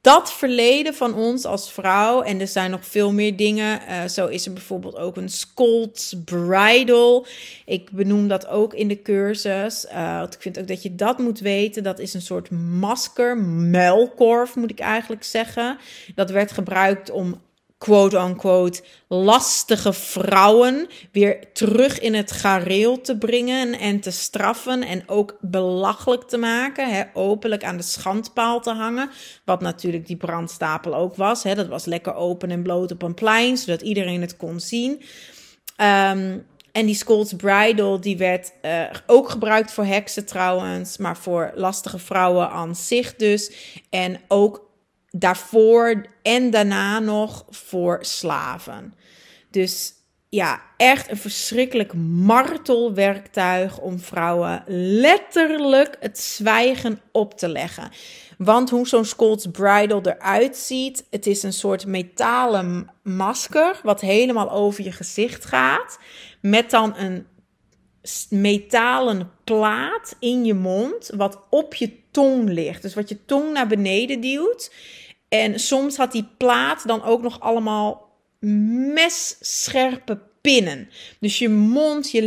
dat 0.00 0.32
verleden 0.32 0.94
van 0.94 1.14
ons 1.14 1.44
als 1.44 1.72
vrouw, 1.72 2.22
en 2.22 2.40
er 2.40 2.46
zijn 2.46 2.70
nog 2.70 2.86
veel 2.86 3.12
meer 3.12 3.36
dingen. 3.36 3.80
Uh, 3.88 4.04
zo 4.04 4.26
is 4.26 4.46
er 4.46 4.52
bijvoorbeeld 4.52 4.96
ook 4.96 5.16
een 5.16 5.28
Scold's 5.28 6.16
Bridal. 6.24 7.26
Ik 7.64 7.90
benoem 7.90 8.28
dat 8.28 8.46
ook 8.46 8.74
in 8.74 8.88
de 8.88 9.02
cursus. 9.02 9.86
Uh, 9.92 10.22
ik 10.30 10.42
vind 10.42 10.58
ook 10.58 10.68
dat 10.68 10.82
je 10.82 10.94
dat 10.94 11.18
moet 11.18 11.40
weten. 11.40 11.82
Dat 11.82 11.98
is 11.98 12.14
een 12.14 12.22
soort 12.22 12.50
masker, 12.50 13.38
muilkorf 13.38 14.54
moet 14.54 14.70
ik 14.70 14.80
eigenlijk 14.80 15.24
zeggen. 15.24 15.78
Dat 16.14 16.30
werd 16.30 16.52
gebruikt 16.52 17.10
om 17.10 17.40
quote-unquote 17.78 18.82
lastige 19.08 19.92
vrouwen 19.92 20.88
weer 21.12 21.52
terug 21.52 22.00
in 22.00 22.14
het 22.14 22.32
gareel 22.32 23.00
te 23.00 23.18
brengen 23.18 23.78
en 23.78 24.00
te 24.00 24.10
straffen 24.10 24.82
en 24.82 25.02
ook 25.06 25.36
belachelijk 25.40 26.22
te 26.22 26.36
maken, 26.36 26.90
hè, 26.90 27.02
openlijk 27.12 27.64
aan 27.64 27.76
de 27.76 27.82
schandpaal 27.82 28.60
te 28.60 28.72
hangen, 28.72 29.10
wat 29.44 29.60
natuurlijk 29.60 30.06
die 30.06 30.16
brandstapel 30.16 30.94
ook 30.94 31.16
was. 31.16 31.42
Hè, 31.42 31.54
dat 31.54 31.68
was 31.68 31.84
lekker 31.84 32.14
open 32.14 32.50
en 32.50 32.62
bloot 32.62 32.92
op 32.92 33.02
een 33.02 33.14
plein, 33.14 33.56
zodat 33.56 33.82
iedereen 33.82 34.20
het 34.20 34.36
kon 34.36 34.60
zien. 34.60 35.02
Um, 35.80 36.46
en 36.72 36.86
die 36.86 36.94
Scold's 36.94 37.32
Bridal, 37.32 38.00
die 38.00 38.16
werd 38.16 38.52
uh, 38.62 38.82
ook 39.06 39.28
gebruikt 39.28 39.72
voor 39.72 39.84
heksen 39.84 40.26
trouwens, 40.26 40.96
maar 40.96 41.16
voor 41.16 41.52
lastige 41.54 41.98
vrouwen 41.98 42.50
aan 42.50 42.76
zich 42.76 43.14
dus. 43.16 43.52
En 43.90 44.20
ook 44.28 44.67
daarvoor 45.18 46.04
en 46.22 46.50
daarna 46.50 46.98
nog 46.98 47.44
voor 47.50 47.98
slaven. 48.00 48.94
Dus 49.50 49.92
ja, 50.28 50.62
echt 50.76 51.10
een 51.10 51.16
verschrikkelijk 51.16 51.94
martelwerktuig 51.94 53.78
om 53.78 53.98
vrouwen 53.98 54.62
letterlijk 55.00 55.96
het 56.00 56.18
zwijgen 56.18 57.00
op 57.12 57.34
te 57.38 57.48
leggen. 57.48 57.90
Want 58.38 58.70
hoe 58.70 58.88
zo'n 58.88 59.04
Scold's 59.04 59.46
Bridal 59.46 60.00
eruit 60.02 60.56
ziet, 60.56 61.06
het 61.10 61.26
is 61.26 61.42
een 61.42 61.52
soort 61.52 61.86
metalen 61.86 62.90
masker 63.02 63.80
wat 63.82 64.00
helemaal 64.00 64.50
over 64.50 64.84
je 64.84 64.92
gezicht 64.92 65.44
gaat. 65.44 65.98
Met 66.40 66.70
dan 66.70 66.96
een 66.96 67.26
metalen 68.30 69.30
plaat 69.44 70.16
in 70.18 70.44
je 70.44 70.54
mond, 70.54 71.10
wat 71.16 71.40
op 71.50 71.74
je 71.74 71.92
tong 72.10 72.48
ligt. 72.48 72.82
Dus 72.82 72.94
wat 72.94 73.08
je 73.08 73.24
tong 73.24 73.52
naar 73.52 73.66
beneden 73.66 74.20
duwt. 74.20 74.72
En 75.28 75.60
soms 75.60 75.96
had 75.96 76.12
die 76.12 76.28
plaat 76.36 76.86
dan 76.86 77.02
ook 77.02 77.22
nog 77.22 77.40
allemaal 77.40 78.08
messcherpe 78.94 80.18
pinnen. 80.40 80.88
Dus 81.20 81.38
je 81.38 81.48
mond, 81.48 82.10
je 82.10 82.22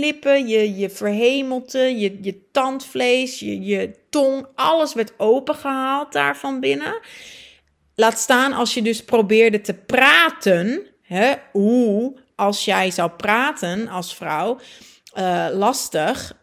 lippen, 0.00 0.48
je, 0.48 0.76
je 0.76 0.90
verhemelte, 0.90 1.78
je, 1.78 2.18
je 2.22 2.50
tandvlees, 2.50 3.38
je, 3.38 3.64
je 3.64 3.94
tong, 4.10 4.46
alles 4.54 4.94
werd 4.94 5.12
opengehaald 5.16 6.12
daar 6.12 6.36
van 6.36 6.60
binnen. 6.60 7.00
Laat 7.94 8.18
staan 8.18 8.52
als 8.52 8.74
je 8.74 8.82
dus 8.82 9.04
probeerde 9.04 9.60
te 9.60 9.74
praten. 9.74 10.86
Hè, 11.02 11.34
hoe, 11.52 12.16
als 12.34 12.64
jij 12.64 12.90
zou 12.90 13.10
praten 13.10 13.88
als 13.88 14.14
vrouw, 14.14 14.58
uh, 15.18 15.46
lastig, 15.52 16.36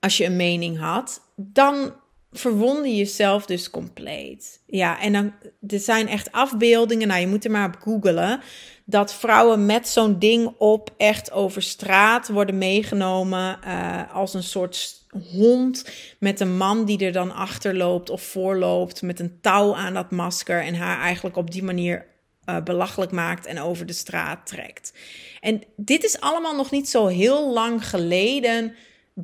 als 0.00 0.16
je 0.16 0.24
een 0.24 0.36
mening 0.36 0.78
had, 0.78 1.20
dan 1.36 1.94
verwonder 2.32 2.90
jezelf 2.90 3.46
dus 3.46 3.70
compleet. 3.70 4.62
Ja, 4.66 5.00
en 5.00 5.12
dan, 5.12 5.32
er 5.68 5.78
zijn 5.78 6.08
echt 6.08 6.32
afbeeldingen, 6.32 7.08
nou 7.08 7.20
je 7.20 7.26
moet 7.26 7.44
er 7.44 7.50
maar 7.50 7.66
op 7.66 7.80
googelen, 7.80 8.40
dat 8.84 9.14
vrouwen 9.14 9.66
met 9.66 9.88
zo'n 9.88 10.18
ding 10.18 10.54
op 10.58 10.94
echt 10.96 11.32
over 11.32 11.62
straat 11.62 12.28
worden 12.28 12.58
meegenomen 12.58 13.58
uh, 13.64 14.14
als 14.14 14.34
een 14.34 14.42
soort 14.42 15.04
hond 15.32 15.90
met 16.18 16.40
een 16.40 16.56
man 16.56 16.84
die 16.84 17.04
er 17.04 17.12
dan 17.12 17.34
achter 17.34 17.76
loopt 17.76 18.10
of 18.10 18.22
voorloopt 18.22 19.02
met 19.02 19.20
een 19.20 19.38
touw 19.40 19.74
aan 19.74 19.94
dat 19.94 20.10
masker 20.10 20.62
en 20.62 20.74
haar 20.74 21.00
eigenlijk 21.00 21.36
op 21.36 21.50
die 21.50 21.62
manier 21.62 22.06
uh, 22.48 22.62
belachelijk 22.62 23.12
maakt 23.12 23.46
en 23.46 23.60
over 23.60 23.86
de 23.86 23.92
straat 23.92 24.46
trekt. 24.46 24.92
En 25.40 25.62
dit 25.76 26.04
is 26.04 26.20
allemaal 26.20 26.56
nog 26.56 26.70
niet 26.70 26.88
zo 26.88 27.06
heel 27.06 27.52
lang 27.52 27.88
geleden 27.88 28.74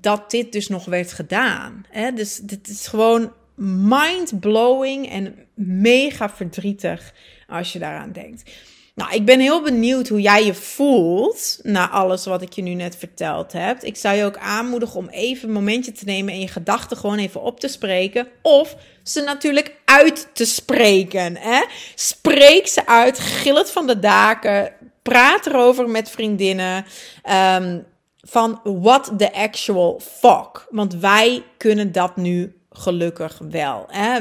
dat 0.01 0.31
dit 0.31 0.53
dus 0.53 0.69
nog 0.69 0.85
werd 0.85 1.13
gedaan. 1.13 1.85
Hè? 1.91 2.13
Dus 2.13 2.37
dit 2.37 2.69
is 2.69 2.87
gewoon 2.87 3.33
mind-blowing 3.89 5.11
en 5.11 5.35
mega 5.55 6.31
verdrietig 6.31 7.13
als 7.49 7.73
je 7.73 7.79
daaraan 7.79 8.13
denkt. 8.13 8.51
Nou, 8.97 9.15
ik 9.15 9.25
ben 9.25 9.41
heel 9.41 9.63
benieuwd 9.63 10.09
hoe 10.09 10.21
jij 10.21 10.45
je 10.45 10.55
voelt 10.55 11.59
na 11.63 11.91
alles 11.91 12.25
wat 12.25 12.43
ik 12.43 12.53
je 12.53 12.63
nu 12.63 12.75
net 12.75 12.97
verteld 12.97 13.53
heb. 13.53 13.83
Ik 13.83 13.97
zou 13.97 14.17
je 14.17 14.25
ook 14.25 14.37
aanmoedigen 14.37 14.97
om 14.97 15.09
even 15.09 15.49
een 15.49 15.55
momentje 15.55 15.93
te 15.93 16.05
nemen 16.05 16.33
en 16.33 16.41
je 16.41 16.49
gedachten 16.49 16.97
gewoon 16.97 17.19
even 17.19 17.43
op 17.43 17.61
te 17.61 17.69
spreken. 17.69 18.29
Of 18.43 18.77
ze 19.03 19.21
natuurlijk 19.21 19.77
uit 19.85 20.29
te 20.33 20.45
spreken. 20.45 21.37
Hè? 21.37 21.65
Spreek 21.95 22.67
ze 22.67 22.87
uit, 22.87 23.19
gil 23.19 23.57
het 23.57 23.71
van 23.71 23.87
de 23.87 23.99
daken, 23.99 24.73
praat 25.03 25.47
erover 25.47 25.89
met 25.89 26.11
vriendinnen. 26.11 26.85
Um, 27.61 27.85
van 28.29 28.61
what 28.63 29.13
the 29.17 29.33
actual 29.33 30.01
fuck. 30.01 30.67
Want 30.71 30.95
wij 30.95 31.45
kunnen 31.57 31.93
dat 31.93 32.17
nu 32.17 32.57
gelukkig 32.71 33.41
wel. 33.51 33.85
Hè? 33.89 34.19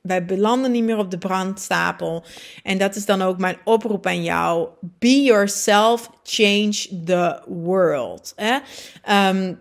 Wij 0.00 0.24
belanden 0.24 0.70
niet 0.70 0.84
meer 0.84 0.98
op 0.98 1.10
de 1.10 1.18
brandstapel. 1.18 2.24
En 2.62 2.78
dat 2.78 2.96
is 2.96 3.04
dan 3.04 3.22
ook 3.22 3.38
mijn 3.38 3.56
oproep 3.64 4.06
aan 4.06 4.22
jou. 4.22 4.68
Be 4.80 5.22
yourself, 5.22 6.10
change 6.22 7.02
the 7.04 7.42
world. 7.46 8.32
Hè? 8.36 8.58
Um, 9.28 9.60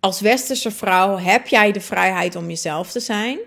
als 0.00 0.20
westerse 0.20 0.70
vrouw 0.70 1.18
heb 1.18 1.46
jij 1.46 1.72
de 1.72 1.80
vrijheid 1.80 2.36
om 2.36 2.48
jezelf 2.48 2.90
te 2.90 3.00
zijn 3.00 3.38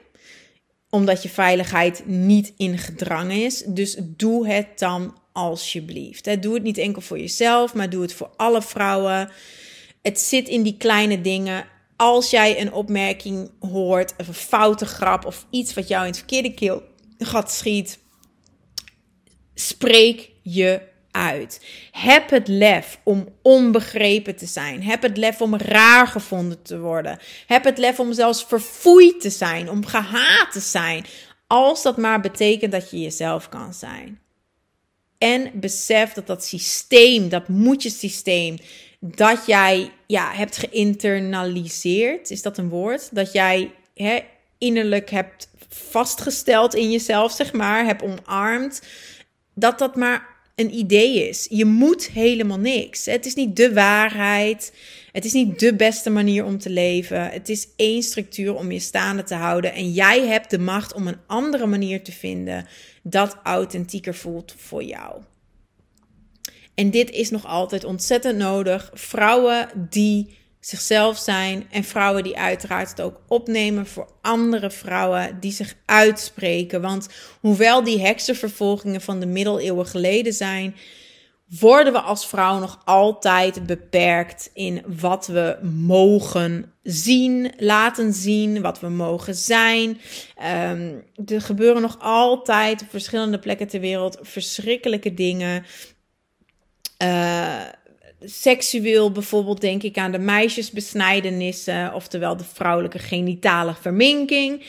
omdat 0.89 1.23
je 1.23 1.29
veiligheid 1.29 2.03
niet 2.05 2.53
in 2.57 2.77
gedrang 2.77 3.31
is. 3.31 3.63
Dus 3.65 3.97
doe 4.01 4.47
het 4.47 4.79
dan 4.79 5.17
alsjeblieft. 5.38 6.41
Doe 6.41 6.54
het 6.54 6.63
niet 6.63 6.78
enkel 6.78 7.02
voor 7.02 7.19
jezelf, 7.19 7.73
maar 7.73 7.89
doe 7.89 8.02
het 8.02 8.13
voor 8.13 8.30
alle 8.36 8.62
vrouwen. 8.62 9.30
Het 10.02 10.19
zit 10.19 10.47
in 10.47 10.63
die 10.63 10.78
kleine 10.78 11.21
dingen. 11.21 11.65
Als 11.95 12.30
jij 12.30 12.62
een 12.62 12.73
opmerking 12.73 13.52
hoort, 13.60 14.13
of 14.17 14.28
een 14.28 14.34
foute 14.34 14.86
grap 14.86 15.26
of 15.26 15.45
iets 15.50 15.73
wat 15.73 15.88
jou 15.88 16.02
in 16.02 16.10
het 16.10 16.17
verkeerde 16.17 16.54
keel 16.54 16.84
gat 17.17 17.52
schiet, 17.52 18.00
spreek 19.54 20.30
je 20.41 20.82
uit. 21.12 21.65
Heb 21.91 22.30
het 22.30 22.47
lef 22.47 23.00
om 23.04 23.28
onbegrepen 23.41 24.36
te 24.36 24.45
zijn. 24.45 24.84
Heb 24.84 25.02
het 25.02 25.17
lef 25.17 25.41
om 25.41 25.58
raar 25.58 26.08
gevonden 26.08 26.62
te 26.62 26.80
worden. 26.80 27.19
Heb 27.47 27.63
het 27.63 27.78
lef 27.78 28.00
om 28.00 28.13
zelfs 28.13 28.45
verfoeid 28.45 29.21
te 29.21 29.30
zijn, 29.30 29.69
om 29.69 29.86
gehaat 29.86 30.52
te 30.52 30.60
zijn. 30.60 31.06
Als 31.47 31.84
dat 31.84 31.97
maar 31.97 32.21
betekent 32.21 32.71
dat 32.71 32.91
je 32.91 33.00
jezelf 33.02 33.50
kan 33.50 33.73
zijn. 33.73 34.26
En 35.17 35.51
besef 35.53 36.13
dat 36.13 36.27
dat 36.27 36.43
systeem, 36.43 37.30
dat 37.30 37.47
moet 37.47 37.84
je 37.84 37.89
systeem, 37.89 38.58
dat 38.99 39.45
jij 39.45 39.91
ja, 40.08 40.32
hebt 40.32 40.58
geïnternaliseerd, 40.58 42.30
is 42.32 42.41
dat 42.41 42.58
een 42.58 42.69
woord? 42.69 43.15
Dat 43.15 43.34
jij 43.34 43.71
hè, 43.95 44.19
innerlijk 44.58 45.10
hebt 45.10 45.49
vastgesteld 45.69 46.75
in 46.75 46.91
jezelf, 46.91 47.32
zeg 47.32 47.53
maar, 47.53 47.86
hebt 47.86 48.03
omarmd, 48.03 48.82
dat 49.53 49.80
dat 49.80 49.95
maar 49.95 50.36
een 50.56 50.73
idee 50.73 51.27
is. 51.30 51.47
Je 51.49 51.65
moet 51.65 52.08
helemaal 52.08 52.60
niks. 52.60 53.06
Het 53.06 53.25
is 53.25 53.34
niet 53.34 53.56
de 53.56 53.73
waarheid. 53.73 54.73
Het 55.17 55.25
is 55.25 55.34
niet 55.34 55.60
de 55.60 55.75
beste 55.75 56.10
manier 56.10 56.45
om 56.45 56.58
te 56.58 56.69
leven. 56.69 57.30
Het 57.30 57.49
is 57.49 57.67
één 57.75 58.03
structuur 58.03 58.56
om 58.56 58.71
je 58.71 58.80
staande 58.80 59.23
te 59.23 59.36
houden. 59.36 59.73
En 59.73 59.91
jij 59.91 60.27
hebt 60.27 60.49
de 60.49 60.60
macht 60.60 60.93
om 60.93 61.08
een 61.08 61.19
andere 61.27 61.65
manier 61.65 62.03
te 62.03 62.12
vinden 62.12 62.67
dat 63.03 63.38
authentieker 63.43 64.15
voelt 64.15 64.56
voor 64.58 64.84
jou. 64.84 65.21
En 66.73 66.91
dit 66.91 67.10
is 67.10 67.30
nog 67.30 67.45
altijd 67.45 67.84
ontzettend 67.84 68.38
nodig. 68.38 68.91
Vrouwen 68.93 69.88
die 69.89 70.38
zichzelf 70.60 71.17
zijn 71.17 71.67
en 71.71 71.84
vrouwen 71.84 72.23
die 72.23 72.38
uiteraard 72.38 72.89
het 72.89 73.01
ook 73.01 73.21
opnemen 73.27 73.88
voor 73.88 74.10
andere 74.21 74.71
vrouwen 74.71 75.38
die 75.39 75.51
zich 75.51 75.75
uitspreken. 75.86 76.82
Want 76.82 77.08
hoewel 77.39 77.84
die 77.84 78.01
heksenvervolgingen 78.01 79.01
van 79.01 79.19
de 79.19 79.25
middeleeuwen 79.25 79.86
geleden 79.86 80.34
zijn, 80.34 80.75
worden 81.60 81.93
we 81.93 81.99
als 82.01 82.27
vrouw 82.27 82.60
nog 82.60 82.81
altijd 82.86 83.65
beperkt 83.65 84.49
in 84.53 84.83
wat 84.99 85.27
we 85.27 85.57
mogen 85.62 86.73
zien, 86.83 87.53
laten 87.57 88.13
zien, 88.13 88.62
wat 88.62 88.79
we 88.79 88.89
mogen 88.89 89.36
zijn. 89.36 89.89
Um, 90.69 91.03
er 91.25 91.41
gebeuren 91.41 91.81
nog 91.81 91.97
altijd 91.99 92.81
op 92.81 92.89
verschillende 92.89 93.39
plekken 93.39 93.67
ter 93.67 93.79
wereld 93.79 94.17
verschrikkelijke 94.21 95.13
dingen. 95.13 95.65
Uh, 97.03 97.62
seksueel 98.21 99.12
bijvoorbeeld 99.12 99.62
denk 99.62 99.84
ik 99.84 99.97
aan 99.97 100.12
de 100.12 100.19
meisjesbesnijdenissen, 100.19 101.93
oftewel 101.93 102.38
de 102.38 102.43
vrouwelijke 102.53 102.99
genitale 102.99 103.75
verminking. 103.82 104.65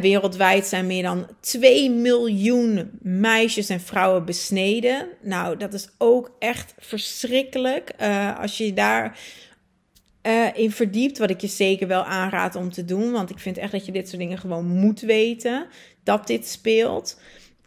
wereldwijd 0.00 0.66
zijn 0.66 0.86
meer 0.86 1.02
dan 1.02 1.26
2 1.40 1.90
miljoen 1.90 2.90
meisjes 3.02 3.68
en 3.68 3.80
vrouwen 3.80 4.24
besneden. 4.24 5.08
Nou, 5.22 5.56
dat 5.56 5.74
is 5.74 5.88
ook 5.98 6.30
echt 6.38 6.74
verschrikkelijk. 6.78 7.92
Uh, 8.00 8.38
als 8.40 8.58
je 8.58 8.72
daar 8.72 9.18
uh, 10.22 10.46
in 10.54 10.70
verdiept, 10.70 11.18
wat 11.18 11.30
ik 11.30 11.40
je 11.40 11.46
zeker 11.46 11.88
wel 11.88 12.04
aanraad 12.04 12.56
om 12.56 12.72
te 12.72 12.84
doen, 12.84 13.12
want 13.12 13.30
ik 13.30 13.38
vind 13.38 13.58
echt 13.58 13.72
dat 13.72 13.86
je 13.86 13.92
dit 13.92 14.08
soort 14.08 14.20
dingen 14.20 14.38
gewoon 14.38 14.66
moet 14.66 15.00
weten, 15.00 15.66
dat 16.02 16.26
dit 16.26 16.46
speelt. 16.46 17.20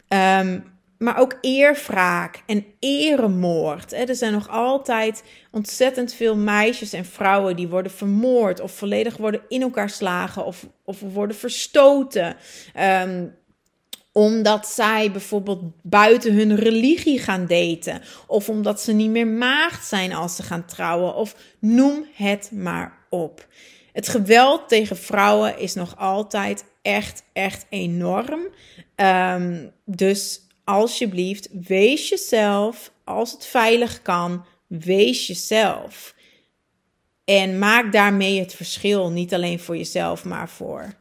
Um, 0.08 0.71
maar 1.02 1.18
ook 1.18 1.38
eerwraak 1.40 2.42
en 2.46 2.64
eremoord. 2.78 3.92
Er 3.92 4.14
zijn 4.14 4.32
nog 4.32 4.48
altijd 4.48 5.22
ontzettend 5.50 6.14
veel 6.14 6.36
meisjes 6.36 6.92
en 6.92 7.04
vrouwen 7.04 7.56
die 7.56 7.68
worden 7.68 7.92
vermoord 7.92 8.60
of 8.60 8.72
volledig 8.72 9.16
worden 9.16 9.40
in 9.48 9.62
elkaar 9.62 9.90
slagen 9.90 10.44
of, 10.44 10.66
of 10.84 11.00
worden 11.00 11.36
verstoten. 11.36 12.36
Ehm, 12.74 13.26
omdat 14.12 14.66
zij 14.66 15.10
bijvoorbeeld 15.10 15.62
buiten 15.82 16.34
hun 16.34 16.56
religie 16.56 17.18
gaan 17.18 17.46
daten. 17.46 18.02
Of 18.26 18.48
omdat 18.48 18.80
ze 18.80 18.92
niet 18.92 19.10
meer 19.10 19.26
maagd 19.26 19.86
zijn 19.86 20.12
als 20.12 20.36
ze 20.36 20.42
gaan 20.42 20.64
trouwen. 20.66 21.14
Of 21.14 21.36
noem 21.58 22.06
het 22.14 22.50
maar 22.54 22.98
op. 23.10 23.46
Het 23.92 24.08
geweld 24.08 24.68
tegen 24.68 24.96
vrouwen 24.96 25.58
is 25.58 25.74
nog 25.74 25.96
altijd 25.96 26.64
echt, 26.82 27.22
echt 27.32 27.66
enorm. 27.68 28.40
Um, 28.96 29.72
dus 29.84 30.40
alsjeblieft, 30.64 31.48
wees 31.52 32.08
jezelf. 32.08 32.92
Als 33.04 33.32
het 33.32 33.46
veilig 33.46 34.02
kan, 34.02 34.44
wees 34.66 35.26
jezelf. 35.26 36.14
En 37.24 37.58
maak 37.58 37.92
daarmee 37.92 38.40
het 38.40 38.54
verschil. 38.54 39.10
Niet 39.10 39.34
alleen 39.34 39.60
voor 39.60 39.76
jezelf, 39.76 40.24
maar 40.24 40.48
voor 40.48 40.94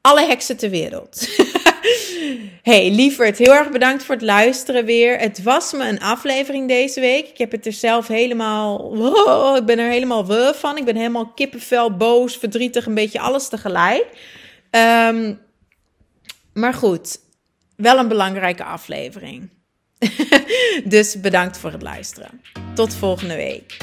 alle 0.00 0.26
heksen 0.26 0.56
ter 0.56 0.70
wereld. 0.70 1.28
hey, 2.62 2.90
lieverd, 2.90 3.38
heel 3.38 3.54
erg 3.54 3.70
bedankt 3.70 4.04
voor 4.04 4.14
het 4.14 4.24
luisteren 4.24 4.84
weer. 4.84 5.18
Het 5.18 5.42
was 5.42 5.72
me 5.72 5.88
een 5.88 6.00
aflevering 6.00 6.68
deze 6.68 7.00
week. 7.00 7.28
Ik 7.28 7.38
heb 7.38 7.50
het 7.50 7.66
er 7.66 7.72
zelf 7.72 8.06
helemaal... 8.06 8.94
Ik 9.56 9.64
ben 9.64 9.78
er 9.78 9.90
helemaal 9.90 10.54
van. 10.54 10.76
Ik 10.76 10.84
ben 10.84 10.96
helemaal 10.96 11.32
kippenvel, 11.32 11.96
boos, 11.96 12.36
verdrietig, 12.36 12.86
een 12.86 12.94
beetje 12.94 13.20
alles 13.20 13.48
tegelijk. 13.48 14.06
Um, 14.70 15.40
maar 16.52 16.74
goed, 16.74 17.18
wel 17.76 17.98
een 17.98 18.08
belangrijke 18.08 18.64
aflevering. 18.64 19.50
dus 20.84 21.20
bedankt 21.20 21.58
voor 21.58 21.72
het 21.72 21.82
luisteren. 21.82 22.40
Tot 22.74 22.94
volgende 22.94 23.34
week. 23.34 23.76